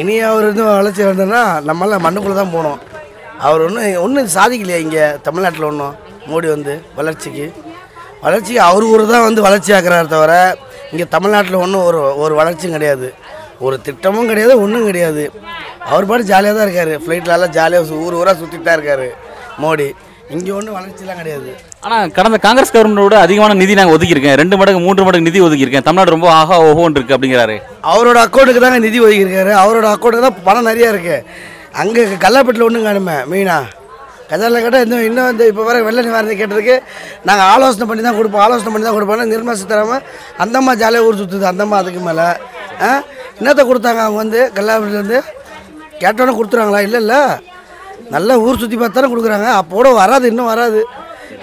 இனி 0.00 0.14
அவர் 0.28 0.48
இன்னும் 0.50 0.70
வளர்ச்சி 0.78 1.02
வந்தோன்னா 1.08 1.42
நம்மளாம் 1.68 2.04
மண்ணுக்குள்ளே 2.06 2.36
தான் 2.38 2.54
போகணும். 2.54 2.80
அவர் 3.46 3.64
ஒன்றும் 3.66 4.00
ஒன்றும் 4.04 4.30
சாதிக்கலையா 4.36 4.78
இங்கே 4.84 5.04
தமிழ்நாட்டில் 5.26 5.68
ஒன்றும் 5.70 5.94
மோடி 6.30 6.48
வந்து 6.54 6.74
வளர்ச்சிக்கு. 6.98 7.46
வளர்ச்சிக்கு 8.24 8.60
அவர் 8.68 8.86
ஊர் 8.92 9.04
தான் 9.12 9.26
வந்து 9.26 9.44
வளர்ச்சி 9.46 9.72
ஆக்குறாரு 9.76 10.08
தவிர 10.14 10.34
இங்கே 10.92 11.06
தமிழ்நாட்டில் 11.14 11.62
ஒன்றும் 11.64 11.84
ஒரு 11.88 12.00
ஒரு 12.24 12.34
வளர்ச்சியும் 12.40 12.76
கிடையாது. 12.76 13.08
ஒரு 13.66 13.76
திட்டமும் 13.86 14.30
கிடையாது 14.30 14.54
ஒன்றும் 14.64 14.88
கிடையாது. 14.88 15.24
அவர் 15.90 16.08
பாட்டு 16.08 16.30
ஜாலியாக 16.32 16.56
தான் 16.56 16.66
இருக்கார். 16.68 16.92
ஃப்ளைட்லலாம் 17.04 17.54
ஜாலியாக 17.58 18.02
ஊர் 18.06 18.18
ஊராக 18.20 18.36
சுற்றிட்டு 18.40 18.68
தான் 18.68 18.78
இருக்கார் 18.78 19.06
மோடி. 19.64 19.88
இங்கே 20.34 20.52
ஒன்றும் 20.58 20.76
வளர்ச்சிலாம் 20.78 21.20
கிடையாது. 21.22 21.52
ஆனால் 21.82 22.12
கடந்த 22.16 22.36
காங்கிரஸ் 22.44 22.72
கவர்மெண்டோட 22.74 23.16
அதிகமான 23.24 23.56
நிதி 23.60 23.74
நாங்கள் 23.78 23.96
ஒதுக்கியிருக்கேன் 23.96 24.38
ரெண்டு 24.40 24.56
மடங்கு 24.60 24.80
மூன்று 24.84 25.04
மடங்கு 25.06 25.28
நிதி 25.28 25.40
ஒதுக்கியிருக்கேன் 25.46 25.86
தமிழ்நாடு 25.86 26.14
ரொம்ப 26.14 26.28
ஆஹா 26.36 26.56
ஓஹோன் 26.68 26.96
இருக்கு 26.96 27.14
அப்படிங்கிறாரு. 27.16 27.56
அவரோட 27.90 28.18
அக்கௌண்ட்டுக்கு 28.24 28.62
தாங்க 28.64 28.80
நிதி 28.86 28.98
ஒதுக்கியிருக்காரு. 29.04 29.52
அவரோட 29.62 29.86
அக்கௌண்ட்டுக்கு 29.92 30.26
தான் 30.28 30.40
பணம் 30.48 30.68
நிறையா 30.70 30.88
இருக்குது 30.94 31.18
அங்கே 31.82 32.02
கல்லாப்பட்டில் 32.24 32.66
ஒன்றும் 32.68 32.86
காணுமே 32.88 33.16
மெயினா 33.32 33.56
கஜாவில் 34.30 34.62
கேட்டால் 34.64 34.84
இன்னும் 34.86 35.04
இன்னும் 35.08 35.30
இந்த 35.32 35.44
இப்போ 35.50 35.64
வர 35.68 35.82
வெள்ள 35.88 36.00
நிவாரணம் 36.02 36.38
கேட்டதுக்கு 36.40 36.76
நாங்கள் 37.28 37.48
ஆலோசனை 37.50 37.84
பண்ணி 37.90 38.02
தான் 38.02 38.16
கொடுப்போம். 38.18 38.42
ஆலோசனை 38.46 38.70
பண்ணி 38.72 38.86
தான் 38.86 38.96
கொடுப்போம் 38.96 39.32
நிர்மலா 39.32 39.56
சீதாராமன் 39.60 40.06
அந்தம்மா 40.44 40.72
ஜாலியாக 40.80 41.06
ஊர் 41.08 41.20
சுற்றுது 41.20 41.46
அந்தம்மா 41.50 41.76
அதுக்கு 41.82 42.00
மேலே. 42.00 42.26
ஆ? 42.80 42.88
என்னத்தை 43.38 43.64
கொடுத்தாங்க 43.68 44.00
அவங்க 44.04 44.20
வந்து? 44.24 44.40
கல்லாப்பட்டிலேருந்து 44.56 45.18
கேட்டோன்னே 46.02 46.34
கொடுத்துருவாங்களா? 46.38 46.80
இல்லை 46.86 47.00
இல்லை. 47.04 47.20
நல்லா 48.10 48.34
ஊர் 48.44 48.60
சுற்றி 48.62 48.76
பார்த்து 48.76 48.98
தானே 48.98 49.10
கொடுக்குறாங்க. 49.12 49.48
அப்போட 49.60 49.92
வராது 50.00 50.24
இன்னும் 50.32 50.50
வராது. 50.52 50.80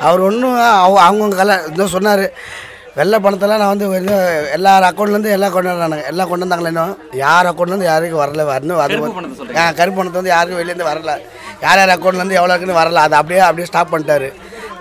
அவர் 0.05 0.21
ஒன்றும் 0.27 0.57
அவங்கவுங்க 1.05 1.37
கல 1.41 1.55
இன்னும் 1.69 1.93
சொன்னார். 1.95 2.25
வெள்ளை 2.97 3.17
பணத்தெல்லாம் 3.23 3.61
நான் 3.61 3.71
வந்து 3.73 3.85
எல்லார் 4.57 4.85
அக்கௌண்ட்லேருந்து 4.89 5.31
எல்லாம் 5.35 5.53
கொண்டாடுறானுங்க 5.53 6.03
எல்லாம் 6.11 6.29
கொண்டு 6.31 6.45
வந்தாங்களே 6.45 6.71
இன்னும்? 6.73 6.91
யார் 7.21 7.47
அக்கௌண்ட்லேருந்து 7.51 7.89
யாருக்கும் 7.91 8.21
வரல 8.23 8.43
இன்னும் 8.61 8.81
அது? 8.83 8.97
ஆ 9.59 9.63
கருப்பு 9.79 9.97
பணத்தை 9.99 10.19
வந்து 10.21 10.33
யாருக்கும் 10.35 10.59
வெளிலேருந்து 10.61 10.89
வரல. 10.91 11.13
யார் 11.65 11.79
யார் 11.81 11.93
அக்கௌண்ட்லேருந்து 11.95 12.37
எவ்வளோ 12.39 12.53
இருக்குன்னு 12.53 12.79
வரல. 12.81 12.99
அதை 13.07 13.17
அப்படியே 13.21 13.41
அப்படியே 13.47 13.67
ஸ்டாப் 13.71 13.91
பண்ணிட்டாரு. 13.93 14.29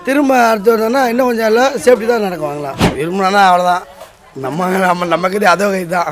திரும்ப 0.07 0.31
அடுத்து 0.51 0.71
வந்தோன்னா 0.73 1.01
இன்னும் 1.11 1.29
கொஞ்சம் 1.29 1.49
எல்லாம் 1.51 1.73
சேஃப்டி 1.85 2.07
தான் 2.07 2.25
நடக்கும் 2.27 2.49
வாங்கலாம் 2.49 2.77
விரும்பினா 2.99 3.43
அவ்வளோதான் 3.49 3.83
நம்ம 4.45 4.67
நம்ம 4.85 5.05
நமக்கு 5.15 5.47
அதோ 5.53 5.65
கை 5.73 5.83
தான் 5.97 6.11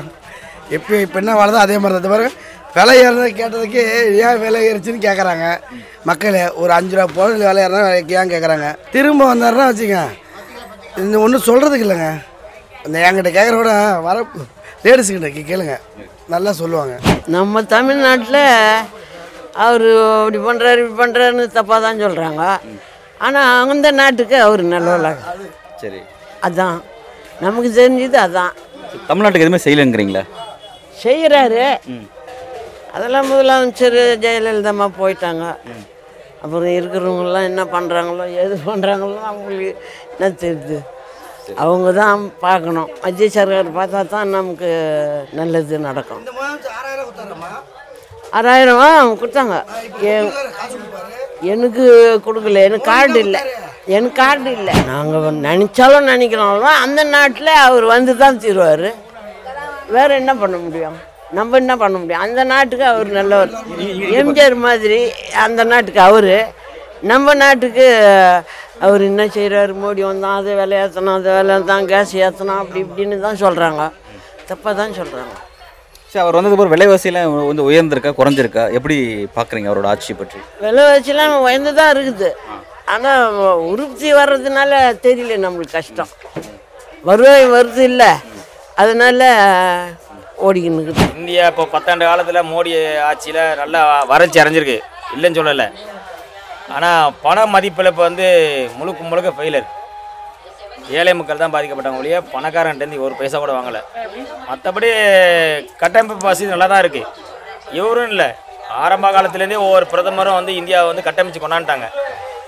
எப்போ 0.76 0.92
இப்போ 1.06 1.18
என்ன 1.22 1.32
வாழதோ 1.38 1.58
அதே 1.64 1.76
மாதிரி 1.82 1.96
தான் 1.96 2.06
தவிர 2.08 2.28
விலை 2.74 2.94
ஏறது 3.00 3.28
கேட்டதுக்கு 3.32 3.82
ஏன் 4.20 4.40
விலை 4.40 4.60
ஏறிச்சுன்னு 4.68 5.04
கேட்குறாங்க 5.04 5.46
மக்கள் 6.04 6.36
ஒரு 6.54 6.72
அஞ்சு 6.72 6.96
ரூபா 6.96 7.06
பொருள் 7.14 7.42
விலை 7.42 7.62
ஏறினா 7.64 7.82
ஏன் 8.14 8.32
கேட்குறாங்க 8.32 8.68
திரும்ப 8.92 9.26
வந்தாருன்னா 9.32 9.66
வச்சுங்க 9.70 9.98
இந்த 10.96 11.16
ஒன்றும் 11.18 11.46
சொல்கிறதுக்கு 11.46 11.84
இல்லைங்க. 11.86 12.08
இந்த 12.86 12.96
என்கிட்ட 13.00 13.30
கேட்குறோட 13.30 13.70
வர 14.00 14.16
லேடிஸுக்கிட்ட 14.84 15.28
கே- 15.28 15.46
கேளுங்க. 15.46 15.74
நல்லா 16.28 16.52
சொல்லுவாங்க. 16.52 16.94
நம்ம 17.28 17.62
தமிழ்நாட்டில் 17.70 18.40
அவர் 19.58 19.84
இப்படி 20.18 20.38
பண்ணுறாரு 20.40 20.80
இப்படி 20.80 20.98
பண்ணுறாருன்னு 21.02 21.44
தப்பாக 21.54 21.80
தான் 21.80 22.00
சொல்கிறாங்க 22.00 22.42
ஆனால் 23.18 23.48
அந்த 23.66 23.90
நாட்டுக்கு 23.92 24.36
அவர் 24.42 24.62
நல்லவளாக 24.66 25.34
சரி. 25.82 26.00
அதான். 26.42 26.78
நமக்கு 27.40 27.70
தெரிஞ்சது 27.72 28.18
அதான். 28.22 28.52
தமிழ்நாட்டுக்கு 29.08 29.46
எதுவுமே 29.46 29.64
செய்யலைங்கிறீங்களா? 29.64 30.24
செய்கிறாரு 31.02 31.64
அதெல்லாம் 32.94 33.28
முதலமைச்சர் 33.32 33.98
ஜெயலலிதாம்மா 34.24 34.88
போயிட்டாங்க. 35.00 35.44
அப்புறம் 36.44 36.72
இருக்கிறவங்களாம் 36.78 37.48
என்ன 37.50 37.62
பண்ணுறாங்களோ 37.74 38.24
எது 38.44 38.54
பண்ணுறாங்களோ 38.70 39.20
அவங்களுக்கு 39.30 39.70
என்ன 40.14 40.30
தெரியுது. 40.42 40.78
அவங்க 41.64 41.88
தான் 42.00 42.20
பார்க்கணும். 42.46 42.90
மத்திய 43.02 43.28
சர்க்கார் 43.36 43.70
பார்த்தா 43.78 44.00
தான் 44.14 44.32
நமக்கு 44.36 44.70
நல்லது 45.38 45.78
நடக்கும். 45.88 46.22
ஆறாயிரம் 48.38 49.20
கொடுத்தாங்க. 49.22 49.56
என் 50.10 50.30
எனக்கு 51.52 51.84
கொடுக்கல. 52.26 52.60
எனக்கு 52.68 52.88
கார்டு 52.92 53.18
இல்லை. 53.26 53.40
எனக்கு 53.96 54.16
கார்டு 54.22 54.50
இல்லை. 54.58 54.74
நாங்கள் 54.90 55.40
நினச்சாலும் 55.46 56.10
நினைக்கிறோம். 56.12 56.68
அந்த 56.84 57.02
நாட்டில் 57.14 57.52
அவர் 57.66 57.86
வந்து 57.94 58.14
தான் 58.24 58.42
தீருவார். 58.44 58.88
வேற 59.96 60.08
என்ன 60.20 60.32
பண்ண 60.42 60.56
முடியும்? 60.66 60.98
நம்ம 61.36 61.56
என்ன 61.62 61.74
பண்ண 61.82 61.94
முடியும்? 62.00 62.22
அந்த 62.24 62.40
நாட்டுக்கு 62.52 62.84
அவர் 62.92 63.08
நல்லவர். 63.18 63.52
எம்ஜிஆர் 64.20 64.56
மாதிரி 64.66 64.98
அந்த 65.44 65.60
நாட்டுக்கு 65.72 66.02
அவர். 66.08 66.34
நம்ம 67.10 67.34
நாட்டுக்கு 67.42 67.86
அவர் 68.86 69.02
என்ன 69.08 69.22
செய்கிறாரு 69.36 69.72
மோடி 69.82 70.02
வந்தான் 70.08 70.36
அது 70.40 70.50
விலை 70.60 70.76
ஏற்றணும் 70.82 71.16
அது 71.18 71.30
விலை 71.36 71.54
தான் 71.70 71.88
கேஸ் 71.92 72.12
ஏற்றணும் 72.26 72.60
அப்படி 72.62 72.80
இப்படின்னு 72.84 73.16
தான் 73.26 73.40
சொல்கிறாங்க 73.44 73.82
தப்பாக 74.50 74.74
தான் 74.80 74.94
சொல்கிறாங்க 75.00 75.34
சரி 76.12 76.22
அவர் 76.22 76.36
வந்ததுக்கு 76.36 76.56
அப்புறம் 76.58 76.74
விலைவாசியெல்லாம் 76.76 77.34
வந்து 77.50 77.66
உயர்ந்திருக்கா 77.68 78.10
குறைஞ்சிருக்கா? 78.18 78.64
எப்படி 78.78 78.96
பார்க்குறீங்க 79.36 79.68
அவரோட 79.70 79.88
ஆட்சி 79.92 80.14
பற்றி? 80.20 80.40
விலை 80.64 80.82
வச்சுலாம் 80.90 81.34
உயர்ந்து 81.46 81.72
தான் 81.78 81.92
இருக்குது. 81.94 82.28
ஆனால் 82.94 83.38
உற்பத்தி 83.72 84.08
வர்றதுனால 84.20 84.72
தெரியல 85.06 85.38
நம்மளுக்கு 85.44 85.76
கஷ்டம். 85.78 86.10
வருவாய் 87.10 87.46
வருது 87.56 87.82
இல்லை. 87.90 88.10
அதனால 88.82 89.20
ஓடிக்கின்னு 90.46 90.94
இந்தியா 91.20 91.44
இப்போ 91.50 91.64
பத்தாண்டு 91.74 92.08
காலத்தில் 92.10 92.48
மோடி 92.52 92.70
ஆட்சியில் 93.08 93.42
நல்லா 93.60 93.80
வறட்சி 94.12 94.40
அடைஞ்சிருக்கு. 94.42 94.78
இல்லைன்னு 95.14 95.38
சொல்லலை. 95.40 95.66
ஆனால் 96.76 97.12
பண 97.24 97.38
மதிப்பில் 97.54 97.90
இப்போ 97.92 98.04
வந்து 98.08 98.26
முழுக்க 98.78 99.08
முழுக்க 99.10 99.30
ஃபெயிலர் 99.38 99.68
ஏழை 100.98 101.12
மக்கள் 101.16 101.42
தான் 101.42 101.52
பாதிக்கப்பட்டவங்க 101.54 102.02
ஒழிய 102.02 102.16
பணக்காரன்ட்டேருந்து 102.34 103.02
ஒரு 103.06 103.14
பைசா 103.18 103.38
கூட 103.42 103.52
வாங்கலை. 103.56 103.80
மற்றபடி 104.48 104.88
கட்டமைப்பு 105.82 106.28
வசதி 106.30 106.48
நல்லா 106.54 106.68
தான் 106.72 106.82
இருக்குது 106.84 107.10
இவரும் 107.78 108.10
இல்லை. 108.14 108.28
ஆரம்ப 108.84 109.06
காலத்துலேருந்தே 109.16 109.62
ஒவ்வொரு 109.66 109.86
பிரதமரும் 109.92 110.38
வந்து 110.38 110.52
இந்தியாவை 110.60 110.88
வந்து 110.90 111.06
கட்டமைச்சு 111.08 111.42
கொண்டாந்துட்டாங்க. 111.44 111.88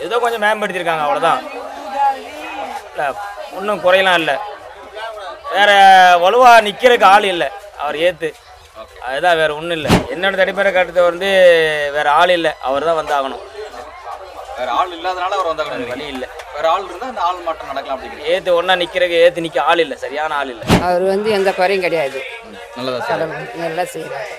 ஏதோ 0.07 0.19
கொஞ்சம் 0.25 0.45
மேம்படுத்தியிருக்காங்க 0.45 1.05
அவ்வளோதான் 1.07 1.41
இல்லை 2.91 3.07
ஒன்றும் 3.59 3.85
குறையலாம் 3.85 4.19
இல்லை. 4.23 4.37
வேற 5.55 5.71
வலுவாக 6.25 6.65
நிற்கிறதுக்கு 6.67 7.11
ஆள் 7.15 7.27
இல்லை. 7.33 7.49
அவர் 7.83 7.97
ஏற்று 8.07 8.31
அதுதான் 9.09 9.39
வேற 9.41 9.51
ஒன்றும் 9.59 9.77
இல்லை. 9.79 9.91
என்னோட 10.13 10.35
தனிப்பெற 10.41 10.69
கருத்து 10.77 11.03
வந்து 11.11 11.29
வேற 11.97 12.07
ஆள் 12.21 12.33
இல்லை. 12.39 12.53
அவர் 12.69 12.87
தான் 12.89 12.99
வந்து 13.01 13.15
ஆகணும் 13.19 13.43
வேற 14.59 14.69
ஆள் 14.81 14.95
இல்லாதனால 14.97 15.37
அவர் 15.39 15.51
வந்தாங்க 15.51 15.91
வழி 15.93 16.07
இல்லை. 16.15 16.29
வேற 16.57 16.67
ஆள் 16.75 16.85
இருந்தால் 16.89 17.11
அந்த 17.13 17.23
ஆள் 17.29 17.45
மாற்றம் 17.47 17.71
நடக்கலாம் 17.73 17.97
அப்படிங்கிறீங்க. 17.97 18.31
ஏற்று 18.33 18.57
ஒன்றா 18.59 18.75
நிற்கிறதுக்கு 18.83 19.23
ஏற்று 19.27 19.45
நிற்க 19.47 19.61
ஆள் 19.71 19.83
இல்லை. 19.85 19.97
சரியான 20.05 20.35
ஆள் 20.41 20.53
இல்லை. 20.55 20.67
அவர் 20.89 21.05
வந்து 21.15 21.31
எந்த 21.39 21.53
குறையும் 21.61 21.85
கிடையாது. 21.87 22.21
நல்லதா 22.79 23.17
நல்லா 23.65 23.85
செய்கிறார் 23.95 24.31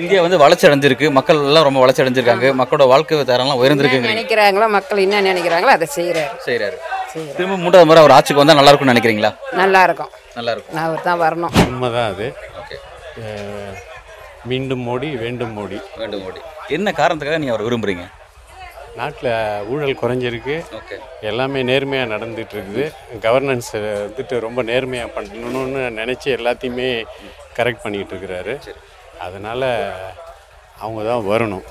இந்தியா 0.00 0.20
வந்து 0.24 0.38
வளர்ச்சி 0.42 0.64
அடைஞ்சிருக்கு 0.66 1.06
மக்கள் 1.18 1.38
எல்லாம் 1.48 1.66
ரொம்ப 1.66 1.80
வளர்ச்சி 1.82 2.02
அடைஞ்சிருக்காங்க 2.02 2.48
மக்களோட 2.60 2.84
வாழ்க்கை 2.92 3.22
தரம்லாம் 3.30 3.54
என்ன 3.54 3.62
உயர்ந்திருக்குங்கிறீங்க 3.62 4.16
நினைக்கிறாங்களோ 4.16 4.66
மக்கள் 4.76 5.02
என்ன 5.04 5.22
நினைக்கிறாங்களோ 5.28 5.72
அதை 5.76 5.86
செய்கிறாரு 5.96 6.34
செய்கிறார் 6.46 6.76
திரும்ப 7.36 7.56
மூன்றாவது 7.62 7.88
முறை 7.88 8.00
அவர் 8.02 8.14
ஆட்சிக்கு 8.16 8.40
வந்தால் 8.42 8.58
நல்லா 8.58 8.70
இருக்கும்னு 8.70 8.94
நினைக்கிறீங்களா? 8.94 9.30
நல்லா 9.62 9.80
இருக்கும் 9.88 10.10
நல்லா 10.36 10.52
இருக்கும் 10.54 10.74
நான் 10.76 10.86
அவர் 10.88 11.06
தான் 11.08 11.20
வரணும். 11.24 11.54
உண்மைதான் 11.70 12.10
அது. 12.12 12.26
மீண்டும் 14.50 14.82
மோடி 14.88 15.08
வேண்டும் 15.22 15.54
மோடி. 15.58 15.78
வேண்டும் 16.00 16.22
மோடி. 16.24 16.40
என்ன 16.76 16.88
காரணத்துக்காக 17.00 17.40
நீங்கள் 17.42 17.54
அவர் 17.56 17.66
விரும்புறீங்க? 17.68 18.04
நாட்டில் 18.98 19.30
ஊழல் 19.72 20.00
குறைஞ்சிருக்கு. 20.02 20.54
ஓகே. 20.78 20.96
எல்லாமே 21.30 21.60
நேர்மையாக 21.70 22.12
நடந்துட்டு 22.14 22.54
இருக்குது 22.56 22.84
கவர்னன்ஸ் 23.26 23.72
வந்துட்டு 23.86 24.36
ரொம்ப 24.46 24.62
நேர்மையாக 24.70 25.14
பண்ணணும்னு 25.16 25.82
நினச்சி 26.00 26.28
எல்லாத்தையுமே 26.38 26.88
கரெக்ட் 27.58 27.84
பண்ணிகிட்டு 27.84 28.14
இருக்கிறாரு 28.14 28.54
அதனால் 29.26 29.68
அவங்க 30.84 31.00
தான் 31.10 31.26
வரணும். 31.32 31.66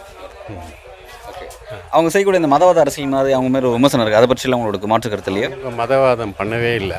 அவங்க 1.95 2.09
செய்யக்கூடிய 2.11 2.41
இந்த 2.41 2.49
மதவாத 2.53 2.79
அரசியல் 2.83 3.13
மாதிரி 3.13 3.33
அவங்க 3.37 3.49
மேலே 3.53 3.67
ஒரு 3.69 3.77
விமர்சனம் 3.77 4.03
இருக்குது 4.03 4.19
அதை 4.21 4.27
பற்றிலாம் 4.31 4.61
உங்களுக்கு 4.61 4.87
மாற்று 4.91 5.11
கருத்து 5.13 5.31
இல்லையா? 5.31 5.49
மதவாதம் 5.81 6.35
பண்ணவே 6.39 6.71
இல்லை. 6.81 6.97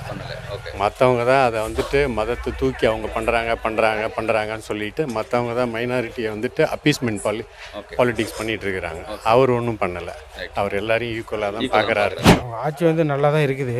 மற்றவங்க 0.82 1.22
தான் 1.30 1.42
அதை 1.46 1.58
வந்துட்டு 1.66 2.00
மதத்தை 2.18 2.50
தூக்கி 2.60 2.84
அவங்க 2.90 3.06
பண்ணுறாங்க 3.16 3.52
பண்ணுறாங்க 3.64 4.02
பண்ணுறாங்கன்னு 4.16 4.66
சொல்லிட்டு 4.70 5.02
மற்றவங்க 5.16 5.54
தான் 5.60 5.72
மைனாரிட்டியை 5.76 6.28
வந்துட்டு 6.34 6.62
அப்பீஸ்மெண்ட் 6.74 7.22
பாலி 7.24 7.42
ஓகே. 7.78 7.94
பாலிடிக்ஸ் 8.00 8.36
பண்ணிட்டு 8.38 8.66
இருக்கிறாங்க. 8.66 9.00
அவர் 9.32 9.52
ஒன்றும் 9.58 9.80
பண்ணலை. 9.82 10.14
அவர் 10.62 10.76
எல்லாரையும் 10.82 11.16
ஈக்குவலாக 11.20 11.52
தான் 11.56 11.72
பார்க்குறாரு 11.76 12.16
அவங்க 12.34 12.58
ஆட்சி 12.66 12.84
வந்து 12.90 13.06
நல்லா 13.12 13.30
தான் 13.36 13.46
இருக்குது. 13.48 13.78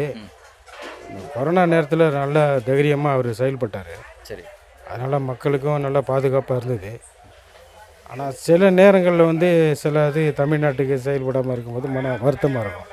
கொரோனா 1.37 1.63
நேரத்தில் 1.75 2.05
நல்ல 2.23 2.39
தைரியமாக 2.71 3.15
அவர் 3.17 3.31
செயல்பட்டார். 3.43 3.93
சரி. 4.31 4.45
அதனால் 4.93 5.27
மக்களுக்கும் 5.31 5.85
நல்ல 5.87 5.99
பாதுகாப்பாக 6.11 6.59
இருந்தது. 6.61 6.93
ஆனால் 8.13 8.35
சில 8.47 8.71
நேரங்களில் 8.81 9.29
வந்து 9.31 9.49
சில 9.83 10.05
இது 10.11 10.23
தமிழ்நாட்டுக்கு 10.41 10.97
செயல்படாமல் 11.07 11.55
இருக்கும்போது 11.55 11.89
மன 11.97 12.17
வருத்தமாக 12.27 12.65
இருக்கும் 12.65 12.91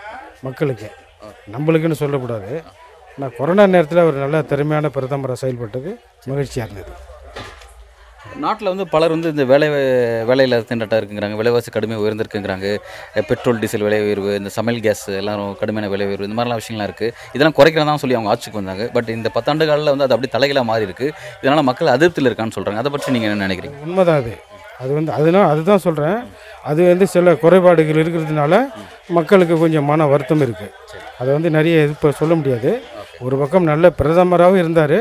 மக்களுக்கு. 0.48 0.90
நம்மளுக்குன்னு 1.56 2.02
சொல்லக்கூடாது. 2.04 2.54
ஆனால் 3.16 3.36
கொரோனா 3.40 3.66
நேரத்தில் 3.74 4.02
அவர் 4.04 4.24
நல்ல 4.24 4.38
திறமையான 4.54 4.90
பிரதமராக 4.96 5.40
செயல்பட்டது 5.44 5.90
மகிழ்ச்சியாக 6.32 6.68
இருந்தது. 6.68 6.94
நாட்டில் 8.44 8.70
வந்து 8.72 8.86
பலர் 8.94 9.14
வந்து 9.14 9.32
இந்த 9.34 9.44
வேலை 9.52 9.68
வேலையில்லாத 10.30 10.66
திண்டாட்டம் 10.70 11.00
இருக்குங்கிறாங்க 11.00 11.38
விலைவாசி 11.42 11.70
கடுமையாக 11.76 12.04
உயர்ந்திருக்குங்கிறாங்க. 12.04 12.70
பெட்ரோல் 13.30 13.62
டீசல் 13.62 13.86
விலை 13.88 14.00
உயர்வு 14.08 14.32
இந்த 14.40 14.52
சமையல் 14.58 14.84
கேஸ் 14.88 15.04
எல்லாம் 15.20 15.44
கடுமையான 15.62 15.92
விலை 15.94 16.08
உயர்வு 16.10 16.28
இந்த 16.30 16.38
மாதிரிலாம் 16.40 16.62
விஷயங்கள்லாம் 16.62 16.90
இருக்குது 16.90 17.14
இதெல்லாம் 17.36 17.58
குறைக்கிறதா 17.60 17.96
சொல்லி 18.04 18.18
அவங்க 18.18 18.34
ஆட்சிக்கு 18.34 18.62
வந்தாங்க. 18.62 18.88
பட் 18.98 19.12
இந்த 19.18 19.32
பத்தாண்டு 19.38 19.70
காலில் 19.70 19.94
வந்து 19.94 20.08
அது 20.08 20.16
அப்படி 20.18 20.32
தலைகளாக 20.36 20.70
மாறி 20.72 20.88
இருக்கு 20.90 21.08
இதனால் 21.44 21.68
மக்கள் 21.70 21.94
அதிருப்தியில் 21.96 22.30
இருக்கான்னு 22.32 22.58
சொல்கிறாங்க 22.58 22.84
அதை 22.84 22.92
பற்றி 22.98 23.16
நீங்கள் 23.18 23.34
என்ன 23.36 23.48
நினைக்கிறீங்க? 23.50 23.80
உண்மைதான் 23.88 24.22
அது. 24.24 24.36
அது 24.82 24.92
வந்து 24.98 25.12
அதுதான் 25.18 25.50
அதுதான் 25.52 25.84
சொல்கிறேன் 25.86 26.18
அது 26.70 26.82
வந்து 26.92 27.06
சில 27.14 27.34
குறைபாடுகள் 27.44 28.02
இருக்கிறதுனால 28.04 28.54
மக்களுக்கு 29.18 29.56
கொஞ்சம் 29.64 29.88
மன 29.92 30.08
வருத்தம் 30.14 30.44
இருக்குது 30.46 30.74
அதை 31.20 31.30
வந்து 31.38 31.50
நிறைய 31.58 31.84
இப்போ 31.94 32.10
சொல்ல 32.20 32.34
முடியாது. 32.40 32.72
ஒரு 33.26 33.36
பக்கம் 33.42 33.70
நல்ல 33.72 33.90
பிரதமராகவும் 34.00 34.62
இருந்தார். 34.64 34.98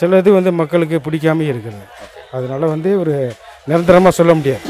சில 0.00 0.18
இது 0.22 0.30
வந்து 0.38 0.52
மக்களுக்கு 0.60 0.98
பிடிக்காம 1.06 1.44
இருக்குது. 1.52 1.82
அதனால் 2.36 2.72
வந்து 2.74 2.90
ஒரு 3.02 3.14
நிரந்தரமாக 3.70 4.14
சொல்ல 4.18 4.34
முடியாது. 4.38 4.64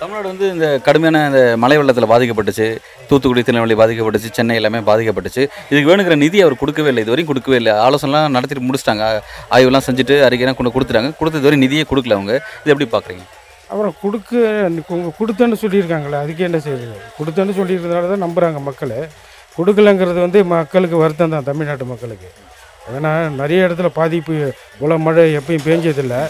தமிழ்நாடு 0.00 0.28
வந்து 0.32 0.46
இந்த 0.54 0.66
கடுமையான 0.84 1.24
இந்த 1.30 1.40
மழை 1.62 1.76
வெள்ளத்தில் 1.78 2.10
பாதிக்கப்பட்டுச்சு. 2.12 2.68
தூத்துக்குடி 3.08 3.42
திருநெல்வேலி 3.46 3.76
பாதிக்கப்பட்டுச்சு. 3.80 4.30
சென்னை 4.38 4.54
எல்லாமே 4.60 4.80
பாதிக்கப்பட்டுச்சு. 4.90 5.42
இதுக்கு 5.70 5.90
வேணுங்கிற 5.90 6.16
நிதி 6.24 6.38
அவர் 6.44 6.60
கொடுக்கவே 6.62 6.90
இல்லை. 6.92 7.04
இது 7.06 7.26
கொடுக்கவே 7.32 7.58
இல்லை. 7.62 7.74
ஆலோசனைலாம் 7.86 8.34
நடத்திட்டு 8.36 8.68
முடிச்சிட்டாங்க. 8.68 9.04
ஆய்வுலாம் 9.56 9.86
செஞ்சுட்டு 9.88 10.16
அறிக்கைலாம் 10.28 10.58
கொண்டு 10.60 10.74
கொடுத்துட்டாங்க. 10.76 11.12
கொடுத்தது 11.20 11.46
வரை 11.48 11.58
நிதியே 11.66 11.84
கொடுக்கல 11.92 12.18
அவங்க. 12.20 12.34
இது 12.62 12.74
எப்படி 12.74 12.88
பார்க்குறீங்க 12.96 13.26
அப்புறம் 13.70 13.94
கொடுக்க 14.02 14.30
உங்க 14.94 15.10
கொடுத்தேன்னு 15.18 15.56
சொல்லியிருக்காங்களே 15.62 16.20
அதுக்கு 16.22 16.42
என்ன 16.46 16.58
செய்யுது 16.64 16.86
கொடுத்தேன்னு 17.18 17.56
சொல்லியிருந்தனால 17.58 18.08
தான் 18.12 18.24
நம்புகிறாங்க 18.24 18.60
மக்கள். 18.68 18.94
கொடுக்கலங்கிறது 19.56 20.20
வந்து 20.26 20.40
மக்களுக்கு 20.54 20.96
வருத்தம் 21.02 21.34
தான் 21.34 21.46
தமிழ்நாட்டு 21.48 21.86
மக்களுக்கு. 21.92 22.28
ஏன்னா 22.96 23.12
நிறைய 23.40 23.66
இடத்துல 23.66 23.88
பாதிப்பு 23.98 24.34
இவ்வளோ 24.78 24.96
மழை 25.06 25.24
எப்பயும் 25.40 25.66
பேஞ்சதில்லை. 25.66 26.20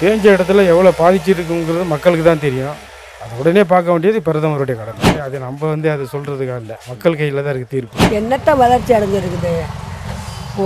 பேஞ்ச 0.00 0.24
இடத்துல 0.36 0.64
எவ்வளோ 0.72 0.92
பாதிச்சிருக்குங்கிறது 1.00 1.86
மக்களுக்கு 1.94 2.24
தான் 2.28 2.44
தெரியும். 2.46 2.76
அது 3.22 3.38
உடனே 3.42 3.62
பார்க்க 3.72 3.94
வேண்டியது 3.94 4.18
பிரதமருடைய 4.28 4.76
கடமை. 4.80 5.12
அது 5.26 5.36
நம்ம 5.46 5.60
வந்து 5.74 5.88
அது 5.94 6.04
சொல்கிறதுக்காக 6.14 6.60
இல்லை. 6.64 6.76
மக்கள் 6.90 7.18
கையில் 7.20 7.44
தான் 7.44 7.52
இருக்குது 7.54 7.74
தீர்ப்பு. 7.74 8.10
என்னத்த 8.20 8.56
வளர்ச்சி 8.62 8.92
அடைஞ்சிருக்குது? 8.98 9.54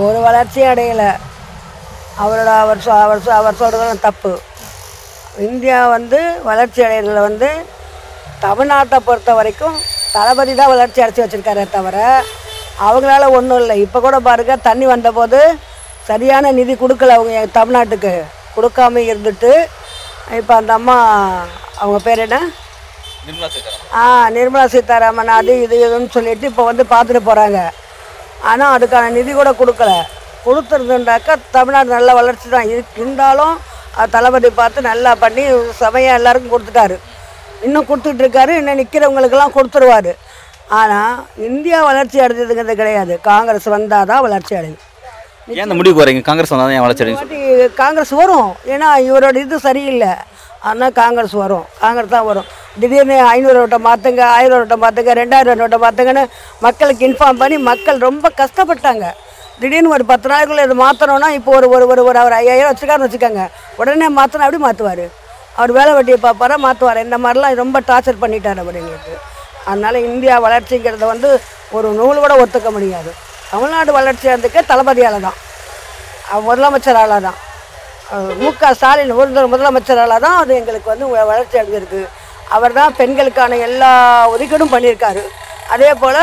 ஒரு 0.03 0.19
வளர்ச்சியும் 0.27 0.71
அடையலை. 0.73 1.11
அவரோட 2.23 2.49
அவர் 2.63 2.81
அவர் 3.03 3.21
அவர் 3.39 3.59
சொல்கிறதெல்லாம் 3.63 4.05
தப்பு. 4.07 4.33
இந்தியா 5.39 5.87
வந்து 5.87 6.19
வளர்ச்சி 6.43 6.79
அடைகிறதுல 6.85 7.21
வந்து 7.27 7.49
தமிழ்நாட்டை 8.41 8.97
பொறுத்த 8.99 9.31
வரைக்கும் 9.33 9.75
தளபதி 10.13 10.53
தான் 10.55 10.71
வளர்ச்சி 10.71 11.03
அடைச்சி 11.03 11.23
வச்சுருக்காரே 11.23 11.65
தவிர 11.69 11.97
அவங்களால 12.79 13.25
ஒன்றும் 13.31 13.59
இல்லை. 13.59 13.75
இப்போ 13.79 13.99
கூட 13.99 14.17
பாருங்க 14.19 14.53
தண்ணி 14.61 14.85
வந்தபோது 14.85 15.39
சரியான 16.07 16.51
நிதி 16.51 16.73
கொடுக்கல 16.75 17.15
அவங்க 17.17 17.41
தமிழ்நாட்டுக்கு. 17.57 18.13
கொடுக்காம 18.55 19.03
இருந்துட்டு 19.09 19.51
இப்போ 20.39 20.53
அந்த 20.55 20.71
அம்மா 20.73 20.95
அவங்க 21.77 21.99
பேர் 21.99 22.23
என்ன? 22.25 22.37
ஆ 23.95 24.03
நிர்மலா 24.29 24.65
சீதாராமன் 24.67 25.31
அது 25.37 25.53
இது 25.61 25.75
இதுன்னு 25.85 26.09
சொல்லிட்டு 26.09 26.45
இப்போ 26.47 26.63
வந்து 26.63 26.83
பார்த்துட்டு 26.85 27.21
போகிறாங்க 27.21 27.59
ஆனால் 28.43 28.73
அதுக்கான 28.75 29.11
நிதி 29.11 29.31
கூட 29.31 29.49
கொடுக்கல. 29.51 29.91
கொடுத்துருந்துண்டாக்கா 30.45 31.33
தமிழ்நாடு 31.51 31.89
நல்ல 31.89 32.13
வளர்ச்சி 32.13 32.47
தான் 32.49 32.69
இரு- 32.69 32.93
இருந்தாலும் 32.95 33.55
தளபதி 34.15 34.49
பார்த்து 34.59 34.89
நல்லா 34.91 35.11
பண்ணி 35.23 35.43
சமயம் 35.83 36.17
எல்லாருக்கும் 36.19 36.53
கொடுத்துட்டாரு. 36.53 36.97
இன்னும் 37.65 37.87
கொடுத்துட்டு 37.89 38.23
இருக்காரு 38.25 38.51
இன்னும் 38.59 38.79
நிற்கிறவங்களுக்கெல்லாம் 38.81 39.55
கொடுத்துருவாரு. 39.57 40.13
ஆனால் 40.79 41.15
இந்தியா 41.49 41.79
வளர்ச்சி 41.89 42.17
அடைஞ்சதுங்கிறது 42.25 42.75
கிடையாது. 42.81 43.13
காங்கிரஸ் 43.29 43.67
வந்தால் 43.75 44.09
தான் 44.11 44.23
வளர்ச்சி 44.25 44.53
அடையும். 44.59 44.81
ஏன் 45.55 45.65
அந்த 45.65 45.75
முடிவுக்கு 45.77 46.03
வரீங்க? 46.03 46.23
காங்கிரஸ் 46.27 46.53
வந்தால் 46.53 46.69
தான் 46.71 46.85
வளர்ச்சி 46.85 47.03
அடையும்? 47.05 47.73
காங்கிரஸ் 47.81 48.13
வரும். 48.21 48.51
ஏன்னா 48.73 48.89
இவரோட 49.07 49.37
இது 49.45 49.57
சரியில்லை. 49.67 50.11
ஆனால் 50.69 50.95
காங்கிரஸ் 51.01 51.35
வரும். 51.43 51.65
காங்கிரஸ் 51.83 52.15
தான் 52.15 52.27
வரும். 52.29 52.47
திடீர்னு 52.81 53.15
ஐநூறு 53.33 53.57
நோட்டை 53.59 53.79
மாற்றுங்க 53.87 54.21
ஆயிரம் 54.35 54.59
நோட்டை 54.61 54.77
மாற்றுங்க 54.83 55.13
ரெண்டாயிரம் 55.21 55.59
நோட்டை 55.61 55.79
மாற்றுங்கன்னு 55.83 56.23
மக்களுக்கு 56.65 57.03
இன்ஃபார்ம் 57.09 57.41
பண்ணி 57.41 57.57
மக்கள் 57.69 58.05
ரொம்ப 58.07 58.31
கஷ்டப்பட்டாங்க. 58.41 59.07
திடீர்னு 59.59 59.93
ஒரு 59.95 60.03
பத்து 60.11 60.27
நாளுக்குள்ள 60.31 60.63
இது 60.67 60.75
மாற்றணும்னா 60.85 61.29
இப்போ 61.39 61.51
ஒரு 61.57 61.67
ஒரு 61.75 61.85
ஒரு 61.91 62.01
ஒரு 62.09 62.17
அவர் 62.21 62.35
ஐயாயிரம் 62.39 62.71
வச்சுக்காருன்னு 62.71 63.07
வச்சுக்கோங்க. 63.07 63.43
உடனே 63.79 64.07
மாற்றினா 64.19 64.45
அப்படி 64.47 64.61
மாற்றுவார் 64.67 65.05
அவர் 65.57 65.71
வேலை 65.77 65.91
வட்டியை 65.97 66.17
பார்ப்பாரா? 66.25 66.55
மாற்றுவார் 66.65 67.05
இந்த 67.07 67.17
மாதிரிலாம் 67.23 67.59
ரொம்ப 67.63 67.77
டார்ச்சர் 67.89 68.21
பண்ணிட்டார் 68.23 68.61
அவர் 68.63 68.79
எங்களுக்கு. 68.81 69.13
அதனால் 69.69 69.97
இந்தியா 70.09 70.35
வளர்ச்சிங்கிறத 70.45 71.05
வந்து 71.13 71.29
ஒரு 71.77 71.87
நூல் 71.99 72.21
கூட 72.23 72.33
ஒத்துக்க 72.43 72.69
முடியாது. 72.77 73.11
தமிழ்நாடு 73.51 73.91
வளர்ச்சி 73.99 74.61
தளபதியால் 74.71 75.25
தான் 75.27 75.39
முதலமைச்சரால் 76.47 77.15
தான் 77.27 77.39
மு 78.41 78.49
க 78.61 78.69
ஸ்டாலின் 78.77 79.11
ஒரு 79.19 79.47
முதலமைச்சரால் 79.53 80.21
தான் 80.25 80.37
அது 80.41 80.51
எங்களுக்கு 80.59 80.91
வந்து 80.93 81.05
வளர்ச்சி 81.31 81.55
அடைஞ்சிருக்கு. 81.59 82.01
அவர் 82.55 82.77
தான் 82.79 82.95
பெண்களுக்கான 82.99 83.57
எல்லா 83.67 83.89
ஒதுக்கீடும் 84.33 84.73
பண்ணியிருக்காரு. 84.73 85.21
அதே 85.73 85.91
போல் 86.01 86.21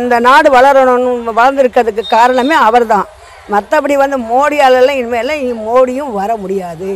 இந்த 0.00 0.14
நாடு 0.26 0.48
வளரணும்னு 0.56 1.32
வளர்ந்துருக்கிறதுக்கு 1.38 2.04
காரணமே 2.16 2.56
அவர் 2.66 2.86
தான் 2.92 3.08
மற்றபடி 3.52 3.94
வந்து 4.02 4.18
மோடியாலெல்லாம் 4.32 4.98
இனிமேல் 5.00 5.32
மோடியும் 5.68 6.12
வர 6.20 6.30
முடியாது. 6.42 6.90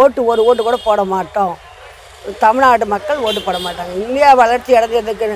ஓட்டு 0.00 0.20
ஒரு 0.30 0.40
ஓட்டு 0.48 0.62
கூட 0.68 0.78
போட 0.86 1.00
மாட்டோம். 1.12 1.54
தமிழ்நாட்டு 2.44 2.86
மக்கள் 2.94 3.22
ஓட்டு 3.26 3.40
போட 3.46 3.58
மாட்டாங்க. 3.66 3.92
இந்தியா 4.04 4.30
வளர்ச்சி 4.42 4.72
அடைஞ்சதுக்கு 4.78 5.26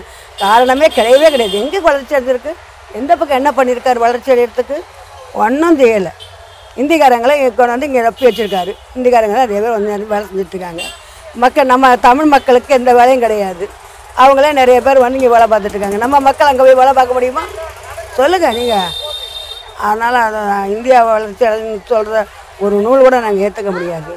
காரணமே 0.44 0.86
கிடையவே 0.98 1.28
கிடையாது. 1.34 1.60
எங்கே 1.64 1.80
வளர்ச்சி 1.88 2.14
அடைஞ்சிருக்கு? 2.16 2.52
எந்த 3.00 3.12
பக்கம் 3.18 3.40
என்ன 3.40 3.50
பண்ணியிருக்காரு 3.58 3.98
வளர்ச்சி 4.06 4.32
அடையிறதுக்கு? 4.34 4.78
ஒன்றும் 5.44 5.78
செய்யலை. 5.82 6.12
இந்திக்காரங்களை 6.80 7.34
இங்கே 7.38 7.52
கொண்டு 7.58 7.74
வந்து 7.74 7.88
இங்கே 7.90 8.02
நப்பி 8.08 8.26
வச்சுருக்காரு. 8.28 8.72
இந்திக்காரங்க 8.96 9.36
நிறைய 9.36 9.48
பேர் 9.52 9.76
வந்து 9.76 10.10
வேலை 10.14 10.24
செஞ்சுட்ருக்காங்க 10.30 10.82
மக்கள் 11.42 11.70
நம்ம 11.72 11.94
தமிழ் 12.08 12.32
மக்களுக்கு 12.34 12.70
எந்த 12.78 12.90
வேலையும் 12.98 13.24
கிடையாது. 13.24 13.64
அவங்களே 14.22 14.50
நிறைய 14.60 14.78
பேர் 14.86 15.04
வந்து 15.04 15.18
இங்கே 15.18 15.32
வேலை 15.34 15.46
பார்த்துட்டு 15.50 15.76
இருக்காங்க. 15.76 16.00
நம்ம 16.04 16.20
மக்கள் 16.28 16.50
அங்கே 16.50 16.64
போய் 16.66 16.80
வேலை 16.80 16.92
பார்க்க 16.98 17.18
முடியுமா? 17.18 17.44
சொல்லுங்கள் 18.18 18.56
நீங்கள் 18.58 18.90
அதனால் 19.86 20.18
அதை 20.26 20.40
இந்தியா 20.74 20.98
வளர்ச்சி 21.10 21.44
அடைஞ்சுன்னு 21.48 21.90
சொல்கிற 21.94 22.24
ஒரு 22.64 22.76
நூல் 22.86 23.06
கூட 23.06 23.18
நாங்கள் 23.24 23.44
ஏற்றுக்க 23.46 23.70
முடியாது. 23.76 24.12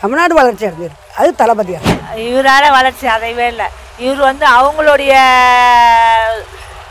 தமிழ்நாடு 0.00 0.34
வளர்ச்சி 0.40 0.66
அடைஞ்சிருக்கு. 0.68 1.04
அது 1.20 1.28
தளபதியாக 1.42 1.94
இவரால் 2.28 2.74
வளர்ச்சி 2.78 3.06
அடையவே 3.14 3.46
இல்லை. 3.52 3.66
இவர் 4.04 4.20
வந்து 4.30 4.46
அவங்களுடைய 4.58 5.14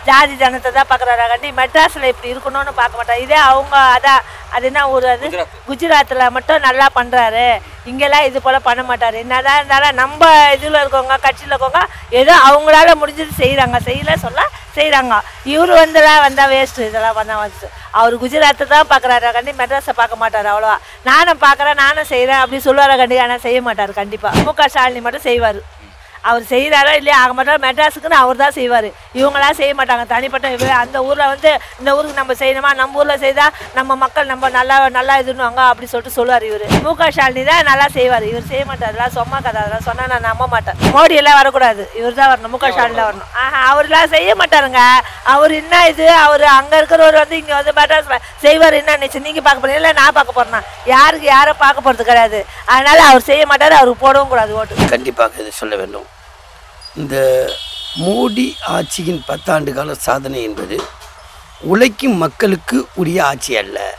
ஜாதி 0.08 0.34
ஜனத்தை 0.42 0.70
தான் 0.72 0.90
பார்க்குறாரு 0.90 1.24
கண்டி 1.32 1.50
மெட்ராஸில் 1.60 2.12
இப்படி 2.12 2.34
இருக்கணும்னு 2.34 2.74
பார்க்க 2.80 3.00
மாட்டார் 3.00 3.24
இதே 3.26 3.40
அவங்க 3.52 3.76
அதான் 3.96 4.24
அது 4.56 4.68
என்ன 4.70 4.82
ஊர் 4.92 5.06
அது? 5.14 5.28
குஜராத்தில் 5.68 6.34
மட்டும் 6.36 6.66
நல்லா 6.66 6.86
பண்ணுறாரு 6.98 7.46
இங்கெல்லாம் 7.90 8.26
இது 8.28 8.38
போல் 8.44 8.66
பண்ண 8.68 8.82
மாட்டார். 8.90 9.16
என்னதான் 9.24 9.58
இருந்தாலும் 9.60 9.98
நம்ம 10.02 10.22
இதில் 10.56 10.80
இருக்கவங்க 10.82 11.16
கட்சியில் 11.26 11.54
இருக்கவங்க 11.54 11.82
ஏதோ 12.20 12.34
அவங்களால 12.48 12.94
முடிஞ்சது 13.02 13.34
செய்கிறாங்க 13.42 13.80
செய்யல 13.88 14.16
சொல்ல 14.26 14.42
செய்கிறாங்க 14.78 15.16
இவர் 15.54 15.74
வந்துலாம் 15.82 16.24
வந்தால் 16.26 16.52
வேஸ்ட்டு 16.54 16.88
இதெல்லாம் 16.90 17.18
வந்தால் 17.20 17.42
வந்து 17.44 17.68
அவர் 18.00 18.16
குஜராத்தை 18.24 18.68
தான் 18.74 18.92
பார்க்குறாரு 18.94 19.34
கண்டி 19.38 19.54
மெட்ராஸை 19.60 19.96
பார்க்க 20.00 20.24
மாட்டார் 20.24 20.52
அவ்வளோவா. 20.54 20.78
நானும் 21.10 21.44
பார்க்குறேன் 21.46 21.82
நானும் 21.84 22.12
செய்கிறேன் 22.14 22.42
அப்படி 22.44 22.60
சொல்லுவார் 22.68 23.02
கண்டி 23.02 23.18
ஆனால் 23.26 23.46
செய்ய 23.48 23.60
மாட்டார் 23.68 24.00
கண்டிப்பாக 24.02 24.44
மு 24.48 24.54
க 24.54 24.68
ஸ்டாலினி 24.74 25.04
மட்டும் 25.06 25.28
செய்வார். 25.30 25.60
அவர் 26.30 26.44
செய்கிறாரோ 26.52 26.92
இல்லையா 27.00 27.18
ஆக 27.24 27.34
மாட்டார் 27.38 27.64
மெட்ராஸுக்குன்னு 27.66 28.18
அவர் 28.24 28.42
தான் 28.44 28.56
செய்வார். 28.60 28.88
இவங்களாம் 29.20 29.58
செய்ய 29.60 29.74
மாட்டாங்க. 29.80 30.06
தனிப்பட்ட 30.14 30.48
இவர் 30.56 30.72
அந்த 30.84 30.98
ஊரில் 31.08 31.32
வந்து 31.34 31.52
இந்த 31.80 31.90
ஊருக்கு 31.98 32.20
நம்ம 32.22 32.36
செய்யணுமா? 32.42 32.72
நம்ம 32.82 33.00
ஊரில் 33.02 33.22
செய்தால் 33.26 33.54
நம்ம 33.78 33.96
மக்கள் 34.04 34.30
நம்ம 34.32 34.50
நல்லா 34.58 34.78
நல்லா 34.98 35.16
இதுன்னுவாங்க 35.24 35.62
அப்படி 35.72 35.90
சொல்லிட்டு 35.92 36.18
சொல்லுவார் 36.18 36.46
இவர். 36.50 36.66
மு 36.86 36.94
க 37.00 37.10
ஸ்டாலினி 37.16 37.44
தான் 37.52 37.68
நல்லா 37.70 37.88
செய்வார். 37.98 38.26
இவர் 38.32 38.50
செய்ய 38.52 38.64
மாட்டார். 38.70 38.90
அதெல்லாம் 38.92 39.14
சும்மா 39.18 39.38
கதை. 39.48 39.60
அதெல்லாம் 39.64 39.86
சொன்னால் 39.90 40.12
நான் 40.14 40.28
நம்ப 40.30 40.48
மாட்டேன். 40.54 40.80
மோடி 40.96 41.16
எல்லாம் 41.22 41.38
வரக்கூடாது. 41.42 41.86
இவர் 42.00 42.20
தான் 42.22 42.32
வரணும். 42.32 42.54
மு 42.56 42.60
க 42.64 42.72
ஸ்டாலின் 42.74 43.00
தான் 43.02 43.10
வரணும். 43.10 43.30
ஆஹா 43.44 43.62
அவர்லாம் 43.72 44.12
செய்ய 44.16 44.34
மாட்டாருங்க. 44.42 44.82
அவர் 45.36 45.54
என்ன 45.62 45.84
இது? 45.92 46.08
அவர் 46.26 46.46
அங்கே 46.58 46.76
இருக்கிறவர் 46.82 47.22
வந்து 47.24 47.38
இங்கே 47.42 47.56
வந்து 47.60 47.76
மெட்ராஸில் 47.82 48.26
செய்வார். 48.46 48.80
என்ன 48.82 48.98
நினச்சி? 48.98 49.22
நீங்கள் 49.28 49.46
பார்க்க 49.48 49.64
போகிறீங்க 49.64 49.82
இல்லை 49.84 49.94
நான் 50.02 50.18
பார்க்க 50.18 50.38
போகிறேன்னா 50.40 50.64
யாருக்கு 50.96 51.30
யாரை 51.36 51.56
பார்க்க 51.64 51.86
போகிறது 51.88 52.10
கிடையாது. 52.12 52.42
அதனால 52.74 53.00
அவர் 53.12 53.30
செய்ய 53.32 53.46
மாட்டார். 53.54 53.80
அவருக்கு 53.80 54.06
போடவும் 54.06 54.34
கூடாது 54.34 54.54
ஓட்டு. 54.60 54.92
கண்டிப்பாக 54.96 55.42
இதை 55.46 55.54
சொல்ல 55.62 55.76
வேண்டும். 55.84 56.08
இந்த 56.98 57.50
மோடி 58.00 58.56
ஆட்சியின் 58.68 59.24
பத்தாண்டு 59.28 59.74
கால 59.74 59.94
சாதனை 59.94 60.44
என்பது 60.44 60.82
உழைக்கும் 61.60 62.16
மக்களுக்கு 62.16 62.88
உரிய 62.94 63.26
ஆட்சி 63.26 63.58
அல்ல. 63.58 63.98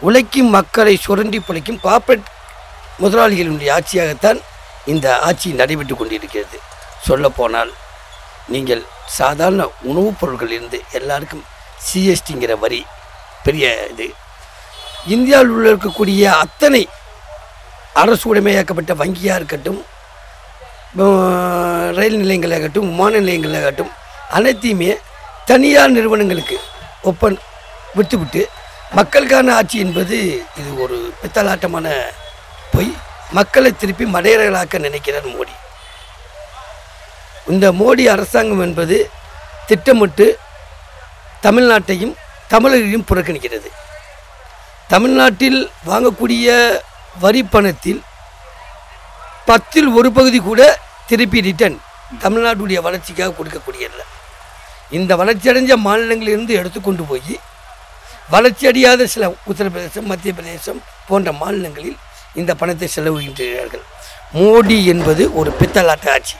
உழைக்கும் 0.00 0.46
மக்களை 0.46 0.96
சுரண்டி 0.96 1.38
பிழைக்கும் 1.38 1.80
கார்ப்பரேட் 1.80 2.30
முதலாளிகளுடைய 3.00 3.78
ஆட்சியாகத்தான் 3.78 4.40
இந்த 4.86 5.18
ஆட்சி 5.18 5.50
நடைபெற்று 5.50 5.96
கொண்டிருக்கிறது. 5.96 6.60
சொல்லப்போனால் 7.02 7.72
நீங்கள் 8.48 8.82
சாதாரண 9.06 9.68
உணவுப் 9.82 10.16
பொருட்களிலிருந்து 10.20 10.80
எல்லாருக்கும் 10.92 11.44
சிஎஸ்டிங்கிற 11.92 12.58
வரி 12.58 12.86
பெரிய 13.42 13.88
இது. 13.90 14.14
இந்தியாவில் 15.06 15.48
உள்ள 15.48 15.72
இருக்கக்கூடிய 15.72 16.24
அத்தனை 16.24 16.88
அரசு 17.94 18.34
உடைமையாக்கப்பட்ட 18.34 18.94
வங்கியாக 18.94 19.40
இருக்கட்டும் 19.40 19.91
ரயில் 20.94 22.18
நிலையங்களாகட்டும் 22.22 22.88
விமான 22.88 23.20
நிலையங்களாகட்டும் 23.20 23.92
அனைத்தையுமே 24.36 24.90
தனியார் 25.44 25.94
நிறுவனங்களுக்கு 25.96 26.56
ஒப்பன் 27.10 27.38
விட்டுவிட்டு 27.94 28.42
மக்களுக்கான 28.98 29.54
ஆட்சி 29.54 29.78
என்பது 29.78 30.18
இது 30.60 30.70
ஒரு 30.82 30.96
பித்தலாட்டமான 31.22 31.86
பொய். 32.72 32.92
மக்களை 33.30 33.70
திருப்பி 33.72 34.04
மடையர்களாக்க 34.04 34.78
நினைக்கிறார் 34.86 35.28
மோடி. 35.34 35.54
இந்த 37.52 37.72
மோடி 37.72 38.04
அரசாங்கம் 38.14 38.62
என்பது 38.66 39.10
திட்டமிட்டு 39.66 40.38
தமிழ்நாட்டையும் 41.46 42.14
தமிழர்களையும் 42.52 43.08
புறக்கணிக்கிறது. 43.10 43.68
தமிழ்நாட்டில் 44.88 45.60
வாங்கக்கூடிய 45.86 46.46
வரி 47.20 47.42
பணத்தில் 47.42 48.00
பத்தில் 49.50 49.88
ஒரு 49.98 50.08
பகுதி 50.18 50.38
கூட 50.48 50.60
திருப்பி 51.10 51.40
ரிட்டர்ன் 51.48 51.78
தமிழ்நாட்டுடைய 52.24 52.78
வளர்ச்சிக்காக 52.86 53.34
கொடுக்கக்கூடியதில்ல. 53.38 54.02
இந்த 54.98 55.12
வளர்ச்சி 55.20 55.46
அடைஞ்ச 55.50 55.72
மாநிலங்களிலிருந்து 55.86 56.54
எடுத்துக்கொண்டு 56.60 57.04
போய் 57.10 57.34
வளர்ச்சி 58.34 58.64
அடையாத 58.70 59.06
சில 59.14 59.24
உத்தரப்பிரதேசம் 59.50 60.08
மத்திய 60.10 60.32
பிரதேசம் 60.38 60.80
போன்ற 61.08 61.32
மாநிலங்களில் 61.42 61.98
இந்த 62.40 62.52
பணத்தை 62.60 62.88
செலவுகின்றார்கள். 62.96 63.84
மோடி 64.38 64.78
என்பது 64.92 65.22
ஒரு 65.40 65.50
பித்தலாட்ட 65.60 66.06
ஆட்சி. 66.16 66.36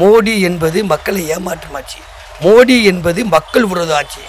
மோடி 0.00 0.34
என்பது 0.48 0.78
மக்களை 0.92 1.22
ஏமாற்றும் 1.36 1.76
ஆட்சி. 1.80 2.00
மோடி 2.44 2.76
என்பது 2.90 3.20
மக்கள் 3.34 3.66
விரோத 3.70 3.92
ஆட்சி. 4.00 4.22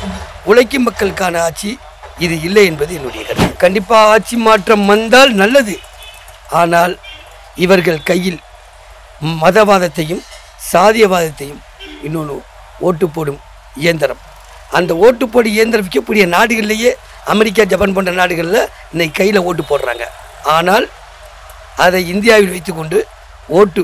உழைக்கும் 0.49 0.87
மக்களுக்கான 0.87 1.41
ஆட்சி. 1.47 1.71
இது 2.25 2.35
இல்லை 2.47 2.65
என்பது 2.71 2.91
என்னுடைய 2.97 3.23
கருத்து. 3.27 3.57
கண்டிப்பாக 3.63 4.11
ஆட்சி 4.15 4.35
மாற்றம் 4.47 4.85
வந்தால் 4.91 5.33
நல்லது. 5.41 5.75
ஆனால் 6.61 6.93
இவர்கள் 7.63 8.05
கையில் 8.09 8.39
மதவாதத்தையும் 9.43 10.23
சாதியவாதத்தையும் 10.71 11.61
இன்னொன்று 12.07 12.35
ஓட்டு 12.87 13.05
போடும் 13.15 13.39
இயந்திரம். 13.83 14.21
அந்த 14.77 14.91
ஓட்டு 15.05 15.25
போடு 15.33 15.49
இயந்திரம் 15.57 15.85
விற்கக்கூடிய 15.85 16.23
நாடுகள்லேயே 16.35 16.91
அமெரிக்கா 17.33 17.63
ஜப்பான் 17.71 17.95
போன்ற 17.95 18.11
நாடுகளில் 18.21 18.61
இன்னைக்கு 18.93 19.17
கையில் 19.19 19.45
ஓட்டு 19.49 19.63
போடுறாங்க. 19.69 20.05
ஆனால் 20.55 20.85
அதை 21.85 22.01
இந்தியாவில் 22.13 22.53
வைத்துக்கொண்டு 22.55 22.97
ஓட்டு 23.59 23.83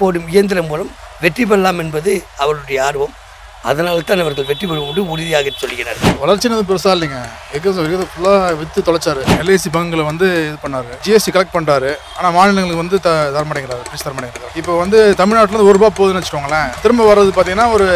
போடும் 0.00 0.28
இயந்திரம் 0.34 0.70
மூலம் 0.72 0.92
வெற்றி 1.22 1.44
பெறலாம் 1.46 1.80
என்பது 1.84 2.12
அவருடைய 2.42 2.78
ஆர்வம். 2.88 3.14
அதனால 3.68 4.02
தான் 4.08 4.20
அவர்கள் 4.24 4.46
வெற்றி 4.50 4.66
பெறும் 4.68 4.86
என்று 4.90 5.02
உறுதியாக 5.14 5.50
சொல்கிறார் 5.62 5.98
வளர்ச்சினது 6.20 6.62
பெருசாக 6.68 6.94
இல்லைங்க. 6.96 7.18
எக்கஸ் 7.56 7.80
விகிதம் 7.84 8.10
ஃபுல்லாக 8.12 8.54
விற்று 8.60 8.84
தொலைச்சாரு. 8.86 9.22
எல்ஐசி 9.42 9.70
பங்குகளை 9.74 10.04
வந்து 10.10 10.26
இது 10.46 10.56
பண்ணார். 10.62 10.88
ஜிஎஸ்டி 11.04 11.34
கலெக்ட் 11.34 11.54
பண்ணுறாரு 11.56 11.90
ஆனால் 12.16 12.34
மாநிலங்களுக்கு 12.36 12.82
வந்து 12.84 12.98
த 13.06 13.10
தர 13.34 13.44
பிரிச்சு 13.50 14.06
தர 14.06 14.30
இப்போ 14.60 14.72
வந்து 14.82 15.00
தமிழ்நாட்டில் 15.20 15.66
ஒரு 15.68 15.76
ரூபா 15.78 15.90
போகுதுன்னு 15.98 16.22
வச்சுக்கோங்களேன். 16.22 16.70
திரும்ப 16.84 17.08
வர்றது 17.10 17.36
பார்த்தீங்கன்னா 17.36 17.68
ஒரு 17.76 17.88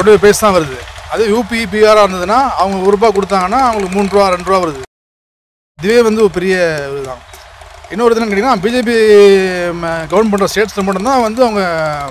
ஒன்று 0.00 0.18
பேஸ் 0.26 0.44
தான் 0.46 0.56
வருது. 0.58 0.80
அது 1.14 1.22
யூபி 1.34 1.60
பிஆராக 1.74 2.04
இருந்ததுன்னா 2.06 2.40
அவங்க 2.60 2.76
ஒரு 2.88 2.94
ரூபா 2.96 3.10
கொடுத்தாங்கன்னா 3.18 3.62
அவங்களுக்கு 3.68 3.94
மூணு 3.96 4.14
ரூபா 4.16 4.26
ரெண்டு 4.34 4.50
ரூபா 4.50 4.60
வருது. 4.64 4.82
இதுவே 5.78 6.02
வந்து 6.08 6.24
ஒரு 6.26 6.34
பெரிய 6.40 6.56
இதுதான். 6.90 7.22
இன்னொரு 7.94 8.12
இதுன்னு 8.14 8.30
கேட்டிங்கன்னா 8.30 8.60
பிஜேபி 8.66 8.96
கவர்மெண்ட் 10.10 10.34
பண்ணுற 10.34 10.52
ஸ்டேட்ஸில் 10.52 10.88
மட்டும்தான் 10.88 11.24
வந்து 11.28 11.40
அவங்க 11.46 11.62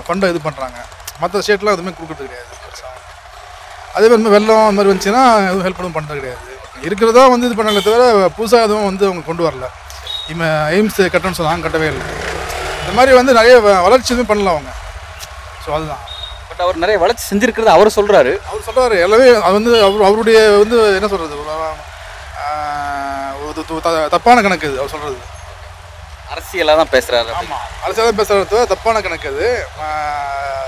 ஃபண்டை 0.06 0.30
இது 0.34 0.46
பண்ணுறாங்க 0.48 0.78
மற்ற 1.22 1.42
ஸ்டேட்லாம் 1.44 1.76
எதுவுமே 1.76 1.94
கொடுக்குறது 1.96 2.28
கிடையாது. 2.28 2.52
அதே 3.96 4.06
மாதிரி 4.10 4.34
வெள்ளம் 4.36 4.64
அந்த 4.68 4.78
மாதிரி 4.78 4.92
வந்துச்சுன்னா 4.92 5.22
எதுவும் 5.48 5.64
ஹெல்ப் 5.66 5.80
எதுவும் 5.82 5.96
பண்ணுறது 5.98 6.20
கிடையாது. 6.20 6.42
இருக்கிறதா 6.86 7.22
வந்து 7.34 7.46
இது 7.48 7.56
பண்ணல 7.58 7.82
தவிர 7.86 8.02
புதுசாக 8.38 8.66
எதுவும் 8.66 8.88
வந்து 8.90 9.04
அவங்க 9.08 9.22
கொண்டு 9.28 9.44
வரல. 9.46 9.66
இப்போ 10.32 10.46
எய்ம்ஸ் 10.76 11.00
கட்டணும்னு 11.14 11.38
சொன்னாங்க 11.40 11.64
கட்டவே 11.66 11.88
இல்லை. 11.92 12.04
இந்த 12.82 12.92
மாதிரி 12.98 13.12
வந்து 13.20 13.32
நிறைய 13.38 13.54
வளர்ச்சி 13.86 14.10
எதுவும் 14.14 14.30
பண்ணல 14.32 14.52
அவங்க. 14.54 14.70
ஸோ 15.64 15.70
அதுதான். 15.76 16.02
பட் 16.48 16.62
அவர் 16.64 16.82
நிறைய 16.82 16.96
வளர்ச்சி 17.04 17.24
செஞ்சிருக்கிறது 17.30 17.72
அவர் 17.76 17.96
சொல்றாரு. 17.98 18.32
அவர் 18.50 18.66
சொல்கிறாரு 18.68 18.96
எல்லாமே 19.06 19.28
அது 19.46 19.54
வந்து 19.58 19.72
அவர் 19.86 20.06
அவருடைய 20.08 20.38
வந்து 20.62 20.76
என்ன 20.98 21.08
சொல்கிறது 21.14 21.44
தப்பான 24.14 24.42
கணக்கு 24.44 24.68
இது 24.68 24.80
அவர் 24.82 24.94
சொல்கிறது 24.94 25.18
அரசியலாக 26.34 26.76
தான் 26.80 26.92
பேசுறாரு. 26.94 27.30
ஆமாம் 27.40 27.64
அரசியல் 27.84 28.18
பேசுகிறது 28.20 28.58
தப்பான 28.72 29.00
கணக்கு 29.06 29.28
அது. 29.32 29.46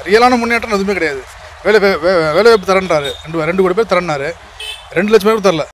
ரியலான 0.09 0.37
முன்னேற்றம் 0.41 0.77
எதுவுமே 0.77 0.97
கிடையாது. 0.99 1.23
வேலை 1.69 1.81
வே- 1.85 1.99
வே- 2.05 2.33
வேலை 2.37 2.49
வாய்ப்பு 2.51 2.69
தரேன்றாரு. 2.71 3.11
ரெண்டு 3.25 3.45
ரெண்டு 3.49 3.63
கோடி 3.63 3.75
பேர் 3.75 3.93
தரேன்னாரு. 3.93 4.29
ரெண்டு 4.99 5.13
லட்சம் 5.13 5.31
பேர் 5.31 5.47
தரல. 5.47 5.65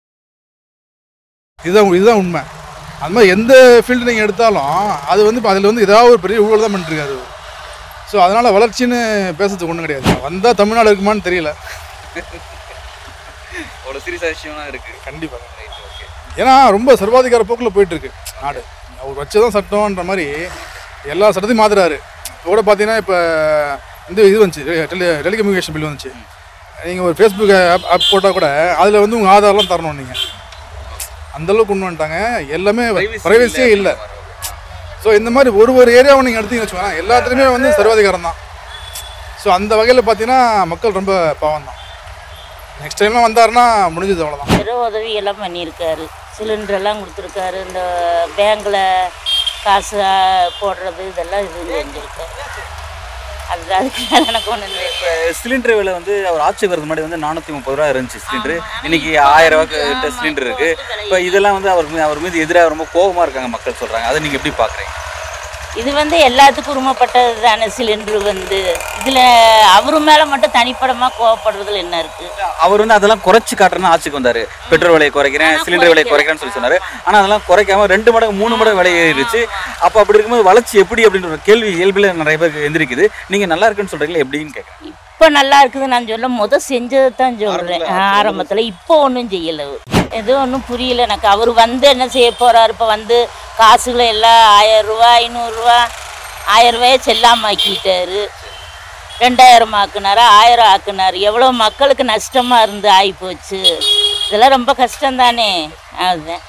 இதுதான் 1.62 1.94
இதுதான் 1.98 2.20
உண்மை. 2.22 2.40
அது 3.02 3.12
மாதிரி 3.14 3.30
எந்த 3.37 3.54
ஃபீல்டு 3.87 4.09
நீங்கள் 4.09 4.26
எடுத்தாலும் 4.26 4.68
அது 5.12 5.20
வந்து 5.24 5.40
இப்போ 5.40 5.50
அதில் 5.52 5.68
வந்து 5.70 5.85
ஏதாவது 5.87 6.11
ஒரு 6.11 6.20
பெரிய 6.24 6.38
ஊழல் 6.46 6.64
தான் 6.64 6.74
பண்ணிருக்காரு 6.74 7.16
ஸோ 8.11 8.16
அதனால் 8.24 8.54
வளர்ச்சின்னு 8.57 8.98
பேசுறதுக்கு 9.38 9.70
ஒன்றும் 9.72 9.87
கிடையாது. 9.87 10.20
வந்தால் 10.26 10.59
தமிழ்நாடு 10.61 10.92
இருக்குமான்னு 10.92 11.26
தெரியல. 11.28 11.50
அவ்வளோ 13.85 14.00
சீரியஸாக 14.07 14.33
விஷயம்லாம் 14.35 14.70
இருக்கு. 14.72 14.92
கண்டிப்பாக 15.04 15.42
ஏன்னா 16.40 16.54
ரொம்ப 16.76 16.90
சர்வாதிகார 17.02 17.42
போக்கில் 17.48 17.74
போயிட்டு 17.76 17.94
இருக்கு 17.94 18.11
நாடு. 18.42 18.62
அவர் 19.02 19.18
வச்சதான் 19.20 19.57
சட்டம்ன்ற 19.57 20.04
மாதிரி 20.11 20.26
எல்லா 21.12 21.30
சட்டத்தையும் 21.30 21.64
மாத்துறாரு. 21.64 21.98
கூட 22.48 22.61
பார்த்தீங்கன்னா 22.62 22.96
இப்போ 23.02 23.18
இந்த 24.10 24.20
இது 24.30 24.38
வந்துச்சு. 24.42 24.62
டெலி 24.92 25.06
டெலிகம்யூனிகேஷன் 25.26 25.74
பில் 25.76 25.86
வந்துச்சு. 25.88 26.12
நீங்கள் 26.86 27.06
ஒரு 27.08 27.14
ஃபேஸ்புக் 27.18 27.52
ஆப் 27.74 27.86
ஆப் 27.94 28.08
போட்டால் 28.12 28.36
கூட 28.38 28.48
அதில் 28.80 29.02
வந்து 29.04 29.18
உங்கள் 29.18 29.32
ஆதார்லாம் 29.34 29.70
தரணும் 29.72 30.00
நீங்கள் 30.00 30.24
அந்தளவுக்கு 31.36 31.70
கொண்டு 31.70 31.86
வந்துட்டாங்க. 31.88 32.18
எல்லாமே 32.56 32.84
ப்ரைவசியே 33.26 33.68
இல்லை. 33.76 33.94
ஸோ 35.04 35.08
இந்த 35.20 35.30
மாதிரி 35.36 35.50
ஒரு 35.60 35.70
ஒரு 35.80 35.90
ஏரியாவை 36.00 36.20
நீங்கள் 36.26 36.40
எடுத்தீங்கன்னு 36.40 36.66
வச்சுக்கோங்களேன் 36.66 37.00
எல்லாத்துலேயுமே 37.02 37.46
வந்து 37.54 37.70
சர்வாதிகாரம் 37.78 38.26
தான். 38.28 38.38
ஸோ 39.42 39.48
அந்த 39.58 39.72
வகையில் 39.78 40.06
பார்த்தீங்கன்னா 40.06 40.40
மக்கள் 40.72 40.98
ரொம்ப 41.00 41.14
பாவம் 41.40 41.66
தான் 41.68 41.80
நெக்ஸ்ட் 42.82 43.00
டைம்லாம் 43.00 43.26
வந்தாருன்னா 43.26 43.64
முடிஞ்சது 43.94 44.22
அவ்வளோதான் 44.24 44.60
பெரிய 44.60 44.76
உதவி 44.86 45.10
எல்லாம் 45.20 45.42
பண்ணியிருக்காரு. 45.44 46.06
சிலிண்டர் 46.36 46.78
எல்லாம் 46.80 47.00
கொடுத்துருக்காரு. 47.02 47.58
இந்த 47.66 47.80
பேங்கில் 48.38 48.80
காசு 49.66 49.98
போடுறது 50.60 51.02
இதெல்லாம் 51.12 51.44
இது 51.48 51.60
செஞ்சுருக்காரு. 51.74 52.43
அது 53.52 53.72
அதுக்கு 53.78 54.02
மேலே 54.11 54.26
எனக்கு 54.33 54.50
ஒன்று 54.54 54.66
இப்போ 54.90 55.11
சிலிண்டர் 55.40 55.76
விலை 55.78 55.92
வந்து 55.96 56.14
அவர் 56.30 56.44
ஆட்சி 56.46 56.68
வரது 56.70 56.87
முன்னாடி 56.87 57.04
வந்து 57.07 57.18
நானூற்றி 57.24 57.52
முப்பது 57.57 57.76
ரூபா 57.76 57.88
இருந்துச்சு 57.92 58.24
சிலிண்டர் 58.26 58.54
இன்னைக்கு 58.87 59.11
ஆயிரம் 59.35 59.59
ரூபாய்க்கு 59.61 60.12
சிலிண்டர் 60.18 60.46
இருக்கு. 60.48 60.68
இப்போ 61.04 61.18
இதெல்லாம் 61.28 61.57
வந்து 61.59 61.70
அவர் 61.74 61.88
அவர் 62.07 62.22
மீது 62.24 62.42
எதிராக 62.44 62.72
ரொம்ப 62.74 62.87
கோபமா 62.94 63.24
இருக்காங்க 63.26 63.50
மக்கள் 63.57 63.80
சொல்றாங்க. 63.83 64.07
அதை 64.11 64.20
நீங்க 64.24 64.38
எப்படி 64.40 64.54
பாக்குறீங்க? 64.62 64.92
இது 65.80 65.90
வந்து 66.00 66.16
எல்லாத்துக்கும் 66.26 66.72
உரிமைப்பட்டது 66.72 67.30
தானே 67.44 67.66
சிலிண்டர் 67.76 68.26
வந்து. 68.28 68.58
இதில் 68.98 69.20
அவரு 69.76 69.98
மேலே 70.08 70.24
மட்டும் 70.32 70.54
தனிப்படமாக 70.56 71.16
கோவப்படுறதுல 71.18 71.80
என்ன 71.84 71.94
இருக்குது 72.02 72.48
அவர் 72.64 72.82
வந்து 72.82 72.96
அதெல்லாம் 72.98 73.22
குறைச்சு 73.26 73.54
காட்டுறேன்னு 73.60 73.90
ஆட்சிக்கு 73.92 74.18
வந்தாரு. 74.18 74.42
பெட்ரோல் 74.70 74.94
விலையை 74.96 75.12
குறைக்கிறேன் 75.16 75.54
சிலிண்டர் 75.66 75.92
விலையை 75.92 76.06
குறைக்கிறேன்னு 76.10 76.42
சொல்லி 76.42 76.56
சொன்னாரு. 76.58 76.78
ஆனா 77.06 77.16
அதெல்லாம் 77.20 77.46
குறைக்காம 77.50 77.88
ரெண்டு 77.94 78.12
மடங்கு 78.16 78.40
மூணு 78.42 78.58
மடங்கு 78.60 78.80
விலை 78.80 78.92
ஏறிடுச்சு. 79.00 79.40
அப்போ 79.87 79.98
அப்படி 80.02 80.18
இருக்கும்போது 80.18 80.48
வளர்ச்சி 80.50 80.82
எப்படி 80.84 81.06
அப்படின்ற 81.08 81.32
ஒரு 81.34 81.42
கேள்வி 81.48 81.72
இயல்பில் 81.78 82.10
நிறைய 82.22 82.38
பேருக்கு 82.42 82.68
எந்திரிக்குது. 82.68 83.06
நீங்க 83.32 83.48
நல்லா 83.54 83.68
இருக்குன்னு 83.68 83.94
சொல்றீங்களா 83.94 84.24
எப்படின்னு 84.26 84.56
கேட்குறேன் 84.58 84.94
இப்போ 85.14 85.26
நல்லா 85.40 85.58
இருக்குது 85.62 85.90
நான் 85.92 86.08
சொல்ல 86.12 86.28
முத 86.38 86.58
செஞ்சதை 86.70 87.10
தான் 87.20 87.37
சொல்கிறேன் 87.42 87.84
ஆரம்பத்தில். 88.20 88.68
இப்போ 88.72 88.94
ஒன்றும் 89.06 89.30
செய்யலை. 89.34 89.66
எதுவும் 90.18 90.42
ஒன்றும் 90.44 90.68
புரியல. 90.70 91.05
எனக்கு 91.09 91.29
அவர் 91.35 91.50
வந்து 91.62 91.87
என்ன 91.94 92.07
செய்ய 92.14 92.31
போகிறார் 92.40 92.72
இப்போ 92.74 92.87
வந்து 92.94 93.16
காசுகளை 93.61 94.07
எல்லாம் 94.14 94.42
ஆயிரம் 94.57 94.88
ரூபா 94.90 95.11
ஐநூறுரூவா 95.24 95.79
ஆயிரம் 96.55 96.77
ரூபாயை 96.77 96.98
செல்லாமாக்கிட்டாரு. 97.09 98.22
ரெண்டாயிரம் 99.22 99.74
ஆக்குனாரு? 99.81 100.22
ஆயிரம் 100.38 100.70
ஆக்குனார். 100.74 101.16
எவ்வளோ 101.29 101.48
மக்களுக்கு 101.64 102.05
நஷ்டமாக 102.14 102.64
இருந்து 102.66 102.88
ஆகிப்போச்சு 102.98 103.61
இதெல்லாம் 104.27 104.55
ரொம்ப 104.57 104.72
கஷ்டம் 104.83 105.20
தானே 105.22 105.50
அதுதான் 106.07 106.44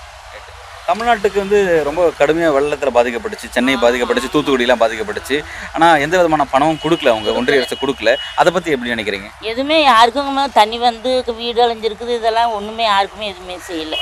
தமிழ்நாட்டுக்கு 0.87 1.37
வந்து 1.37 1.83
ரொம்ப 1.83 2.11
கடுமையாக 2.17 2.53
வெள்ளத்தில் 2.53 2.95
பாதிக்கப்பட்டுச்சு 2.95 3.49
சென்னை 3.49 3.75
பாதிக்கப்பட்டுச்சு 3.75 4.33
தூத்துக்குடிலாம் 4.33 4.79
பாதிக்கப்பட்டுச்சு. 4.79 5.45
ஆனால் 5.73 5.99
எந்த 5.99 6.17
விதமான 6.17 6.45
பணமும் 6.45 6.79
கொடுக்கல 6.83 7.09
அவங்க 7.09 7.31
ஒன்றிய 7.31 7.59
அரசு 7.59 7.75
கொடுக்கல. 7.75 8.17
அதை 8.35 8.53
பற்றி 8.53 8.71
எப்படி 8.71 8.91
நினைக்கிறீங்க? 8.91 9.31
எதுவுமே 9.39 9.83
யாருக்குமே 9.83 10.45
தண்ணி 10.53 10.77
வந்து 10.77 11.23
வீடு 11.27 11.67
அழிஞ்சிருக்குது 11.67 12.15
இதெல்லாம் 12.15 12.51
ஒன்றுமே 12.51 12.83
யாருக்குமே 12.83 13.27
எதுவுமே 13.27 13.59
செய்யலை. 13.67 13.97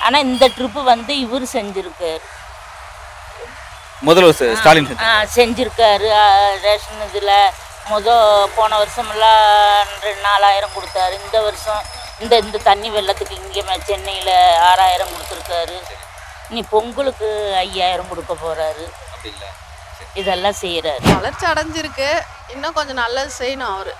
ஆனால் 0.00 0.22
இந்த 0.22 0.48
ட்ரிப்பு 0.48 0.82
வந்து 0.82 1.18
இவர் 1.18 1.42
செஞ்சுருக்காரு. 1.42 2.20
முதல்வர் 4.00 4.34
ஸ்ட- 4.34 4.58
ஸ்டாலின் 4.58 4.96
செஞ்சுருக்காரு. 5.34 6.12
ரேஷன் 6.62 7.08
இதில் 7.08 7.50
முத 7.90 8.06
போன 8.54 8.78
வருஷமெல்லாம் 8.78 9.82
ரெண்டு 10.02 10.20
நாலாயிரம் 10.22 10.70
கொடுத்தாரு. 10.70 11.24
இந்த 11.24 11.40
வருஷம் 11.40 11.82
இந்த 12.24 12.34
இந்த 12.44 12.58
தண்ணி 12.68 12.88
வெள்ளத்துக்கு 12.96 13.34
இங்கே 13.42 13.62
சென்னையில் 13.88 14.34
ஆறாயிரம் 14.68 15.12
கொடுத்துருக்காரு. 15.14 15.76
இனி 16.50 16.62
பொங்கலுக்கு 16.72 17.28
ஐயாயிரம் 17.64 18.10
கொடுக்க 18.12 18.32
போகிறாரு 18.44 18.84
இதெல்லாம் 20.20 20.56
செய்கிறாரு 20.60 21.04
வளர்ச்சி 21.16 21.44
அடைஞ்சிருக்கு. 21.50 22.08
இன்னும் 22.54 22.76
கொஞ்சம் 22.78 23.00
நல்லது 23.02 23.30
செய்யணும் 23.40 23.72
அவர். 23.74 23.92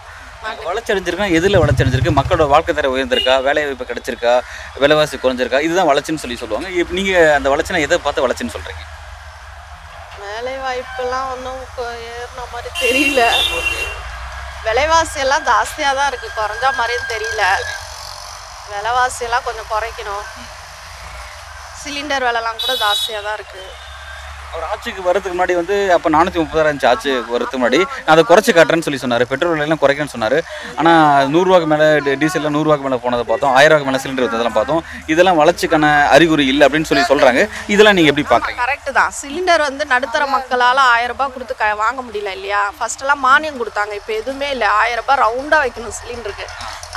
வளர்ச்சி 0.68 0.90
அடைஞ்சிருக்கா 0.92 1.26
எதில் 1.38 1.60
வளர்ச்சி 1.62 1.82
அடைஞ்சிருக்கு? 1.82 2.18
மக்களோட 2.18 2.44
வாழ்க்கை 2.52 2.72
தர 2.74 2.90
உயர்ந்திருக்கா? 2.94 3.34
வேலை 3.46 3.62
வாய்ப்பு 3.66 3.88
கிடைச்சிருக்கா? 3.90 4.34
விலைவாசி 4.82 5.16
குறைஞ்சிருக்கா? 5.24 5.60
இதுதான் 5.66 5.90
வளர்ச்சின்னு 5.90 6.22
சொல்லி 6.24 6.36
சொல்லுவாங்க. 6.42 6.68
இப்போ 6.82 6.94
நீங்கள் 6.98 7.34
அந்த 7.38 7.48
வளர்ச்சினா 7.54 7.82
எதை 7.86 7.98
பார்த்து 8.04 8.24
வளர்ச்சின்னு 8.26 8.54
சொல்கிறீங்க 8.56 8.84
வேலை 10.24 10.54
வாய்ப்பெல்லாம் 10.64 11.28
ஒன்றும் 11.32 11.60
ஏறின 12.12 12.46
மாதிரி 12.52 12.68
தெரியல. 12.84 13.22
விலைவாசி 14.66 15.18
எல்லாம் 15.24 15.46
ஜாஸ்தியாக 15.50 15.96
தான் 15.98 16.08
இருக்குது 16.10 16.36
குறைஞ்சா 16.38 16.70
மாதிரியும் 16.80 17.10
தெரியல. 17.14 17.42
விலைவாசி 18.70 19.22
எல்லாம் 19.28 19.46
கொஞ்சம் 19.48 19.70
குறைக்கணும். 19.74 20.24
சிலிண்டர் 21.82 22.26
விலைலாம் 22.28 22.62
கூட 22.64 22.72
ஜாஸ்தியாக 22.86 23.26
தான் 23.26 23.38
இருக்குது 23.40 23.68
அவர் 24.50 24.68
ஆட்சிக்கு 24.72 25.02
வரதுக்கு 25.06 25.34
முன்னாடி 25.36 25.54
வந்து 25.58 25.76
அப்போ 25.94 26.08
நானூற்றி 26.14 26.38
முப்பதாயிரம் 26.40 26.68
இருந்துச்சு 26.70 26.88
ஆட்சி 26.90 27.10
வரதுக்கு 27.32 27.58
முன்னாடி. 27.58 27.80
நான் 28.04 28.12
அதை 28.14 28.22
குறைச்சி 28.28 28.52
காட்டுறேன்னு 28.52 28.86
சொல்லி 28.86 29.00
சொன்னார். 29.02 29.24
பெட்ரோல் 29.32 29.52
விலையெல்லாம் 29.52 29.80
குறைக்கணும்னு 29.82 30.14
சொன்னார். 30.14 30.36
ஆனால் 30.80 31.28
நூறுரூவாக்கு 31.32 31.68
மேலே 31.72 31.88
டீசலில் 32.22 32.54
நூறுரூவாக்கு 32.54 32.86
மேலே 32.86 32.98
போனதை 33.04 33.24
பார்த்தோம். 33.30 33.52
ஆயிரரூவாக்கு 33.58 33.88
மேலே 33.88 34.00
சிலிண்டர் 34.04 34.26
வந்ததெல்லாம் 34.26 34.56
பார்த்தோம். 34.58 34.80
இதெல்லாம் 35.14 35.40
வளர்ச்சிக்கான 35.42 35.90
அறிகுறி 36.14 36.46
இல்லை 36.52 36.64
அப்படின்னு 36.68 36.90
சொல்லி 36.90 37.04
சொல்கிறாங்க 37.10 37.42
இதெல்லாம் 37.74 37.98
நீங்கள் 37.98 38.12
எப்படி 38.14 38.26
பார்க்குறீங்க 38.32 38.64
கரெக்டு 38.64 38.96
தான். 39.00 39.12
சிலிண்டர் 39.20 39.66
வந்து 39.68 39.86
நடுத்தர 39.94 40.26
மக்களால் 40.36 40.82
ஆயிரம் 40.94 41.14
ரூபாய் 41.14 41.34
கொடுத்து 41.36 41.56
க 41.60 41.68
வாங்க 41.84 42.00
முடியல 42.08 42.32
இல்லையா? 42.38 42.62
ஃபர்ஸ்டெல்லாம் 42.78 43.24
மானியம் 43.28 43.60
கொடுத்தாங்க. 43.62 43.94
இப்போ 44.00 44.14
எதுவுமே 44.20 44.50
இல்லை. 44.56 44.70
ஆயிரம் 44.80 45.04
ரூபாய் 45.04 45.22
ரவுண்டாக 45.24 45.62
வைக்கணும் 45.66 45.98
சிலிண்டருக்கு. 46.00 46.48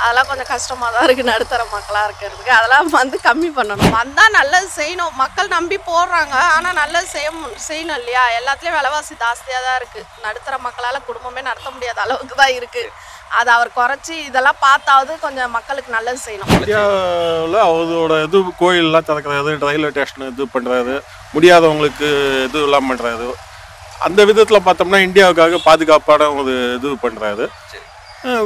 அதெல்லாம் 0.02 0.28
கொஞ்சம் 0.30 0.50
கஷ்டமாக 0.52 0.90
தான் 0.94 1.04
இருக்குது 1.06 1.30
நடுத்தர 1.32 1.62
மக்களாக 1.74 2.06
இருக்கிறதுக்கு. 2.08 2.52
அதெல்லாம் 2.58 2.88
வந்து 2.98 3.16
கம்மி 3.28 3.50
பண்ணணும். 3.58 3.94
வந்தால் 4.00 4.36
நல்லது 4.38 4.68
செய்யணும். 4.78 5.14
மக்கள் 5.22 5.54
நம்பி 5.56 5.78
போடுறாங்க. 5.90 6.34
ஆனால் 6.56 6.78
நல்லது 6.82 7.08
செய்ய 7.14 7.30
செய்யணும் 7.68 7.98
இல்லையா? 8.00 8.24
எல்லாத்துலேயும் 8.40 8.78
விலைவாசி 8.78 9.14
ஜாஸ்தியாக 9.22 9.62
தான் 9.68 9.78
இருக்குது 9.80 10.06
நடுத்தர 10.26 10.58
மக்களால் 10.66 11.06
குடும்பமே 11.08 11.42
நடத்த 11.50 11.68
முடியாத 11.76 12.00
அளவுக்கு 12.06 12.36
தான் 12.42 12.54
இருக்குது 12.58 12.90
அதை 13.38 13.50
அவர் 13.56 13.70
குறைச்சி 13.76 14.14
இதெல்லாம் 14.28 14.58
பார்த்தாவது 14.64 15.12
கொஞ்சம் 15.22 15.54
மக்களுக்கு 15.56 15.90
நல்லது 15.94 16.18
செய்யணும். 16.24 16.50
இந்தியாவில் 16.56 17.58
அவரோட 17.68 18.16
இது 18.26 18.40
கோயிலெலாம் 18.62 19.06
திறக்கிறது 19.10 19.54
ரயில்வே 19.68 19.92
ஸ்டேஷன் 19.94 20.28
இது 20.32 20.46
பண்ணுறது 20.56 20.96
முடியாதவங்களுக்கு 21.36 22.10
இது 22.48 22.58
எல்லாம் 22.66 22.90
பண்ணுறது 22.90 23.28
அந்த 24.06 24.20
விதத்தில் 24.28 24.66
பார்த்தோம்னா 24.66 25.00
இந்தியாவுக்காக 25.06 25.58
பாதுகாப்பான 25.68 26.28
ஒரு 26.40 26.54
இது 26.76 26.90
பண்ணுறாரு 27.04 27.46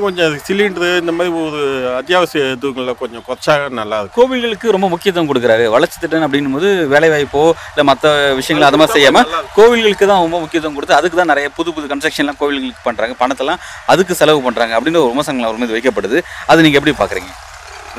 கொஞ்சம் 0.03 0.35
சிலிண்டரு 0.45 0.89
இந்த 1.01 1.13
மாதிரி 1.17 1.31
ஒரு 1.47 1.63
அத்தியாவசிய 1.99 2.43
இதுங்களில் 2.53 2.99
கொஞ்சம் 3.01 3.25
குறைச்சா 3.27 3.55
நல்லா 3.79 3.97
இருக்கும். 3.99 4.19
கோவில்களுக்கு 4.19 4.73
ரொம்ப 4.77 4.89
முக்கியத்துவம் 4.93 5.29
கொடுக்குறாரு. 5.31 5.65
வளர்ச்சி 5.75 5.99
திட்டம் 6.03 6.25
அப்படின்னும் 6.27 6.57
போது 6.57 6.69
வேலைவாய்ப்போ 6.93 7.43
இல்லை 7.73 7.85
மற்ற 7.91 8.13
விஷயங்கள் 8.39 8.69
அது 8.69 8.81
மாதிரி 8.81 8.97
செய்யாமல் 8.97 9.29
கோவில்களுக்கு 9.59 10.09
தான் 10.13 10.23
ரொம்ப 10.25 10.41
முக்கியத்துவம் 10.45 10.79
கொடுத்து 10.79 10.99
அதுக்கு 10.99 11.21
தான் 11.21 11.31
நிறைய 11.33 11.51
புது 11.59 11.75
புது 11.77 11.91
கன்ஸ்ட்ரக்ஷன்லாம் 11.93 12.41
கோவில்களுக்கு 12.41 12.87
பண்ணுறாங்க 12.89 13.17
பணத்தெல்லாம் 13.23 13.63
அதுக்கு 13.95 14.19
செலவு 14.23 14.43
பண்ணுறாங்க 14.49 14.75
அப்படின்னு 14.79 15.03
ஒரு 15.05 15.13
விமர்சனங்கள் 15.15 15.49
அவர் 15.51 15.63
மீது 15.65 15.77
வைக்கப்படுது. 15.79 16.19
அது 16.51 16.67
நீங்கள் 16.67 16.81
எப்படி 16.83 16.97
பார்க்குறீங்க? 17.03 17.33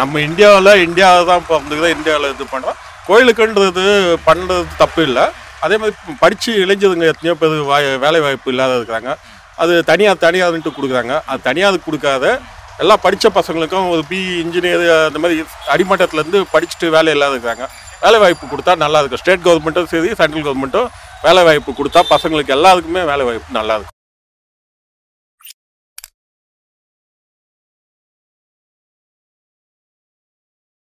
நம்ம 0.01 0.19
இந்தியாவில் 0.29 0.73
இந்தியாவில் 0.87 1.29
தான் 1.31 1.41
இப்போ 1.43 1.55
வந்து 1.61 1.95
இந்தியாவில் 1.97 2.31
இது 2.33 2.51
பண்ணுறோம் 2.55 2.79
கோயிலுக்குன்றது 3.09 3.87
பண்ணுறது 4.29 4.63
தப்பு 4.83 5.01
இல்லை. 5.09 5.25
அதே 5.65 5.75
மாதிரி 5.81 6.15
படித்து 6.25 6.51
இளைஞதுங்க 6.65 7.07
எத்தனையோ 7.11 7.37
பேர் 7.41 7.55
வாய் 7.71 7.87
வேலை 8.05 8.19
வாய்ப்பு 8.25 8.51
இல்லாத 8.53 8.73
இருக்கிறாங்க. 8.79 9.11
அது 9.63 9.73
தனியார் 9.89 10.23
தனியார்ன்ட்டு 10.27 10.75
கொடுக்குறாங்க. 10.77 11.15
அது 11.31 11.41
தனியார் 11.49 11.85
கொடுக்காத 11.87 12.25
எல்லா 12.83 12.95
படித்த 13.05 13.27
பசங்களுக்கும் 13.37 13.89
ஒரு 13.93 14.01
பி 14.11 14.19
இன்ஜினியர் 14.43 14.85
அந்த 15.07 15.19
மாதிரி 15.23 15.37
அடிமட்டத்துலேருந்து 15.75 16.41
படிச்சுட்டு 16.53 16.89
வேலை 16.95 17.13
இல்லாத 17.17 17.35
இருக்கிறாங்க 17.35 17.67
வேலை 18.05 18.17
வாய்ப்பு 18.23 18.51
கொடுத்தா 18.53 18.75
நல்லா 18.85 19.01
இருக்கும். 19.01 19.23
ஸ்டேட் 19.23 19.45
கவர்மெண்ட்டும் 19.47 19.91
சரி 19.93 20.09
சென்ட்ரல் 20.21 20.47
கவர்மெண்ட்டும் 20.47 20.89
வேலை 21.27 21.43
வாய்ப்பு 21.49 21.79
கொடுத்தா 21.81 22.03
பசங்களுக்கு 22.15 22.57
எல்லாருக்குமே 22.59 23.03
வேலை 23.11 23.25
வாய்ப்பு 23.29 23.57
நல்லா 23.59 23.75
இருக்கும். 23.77 23.96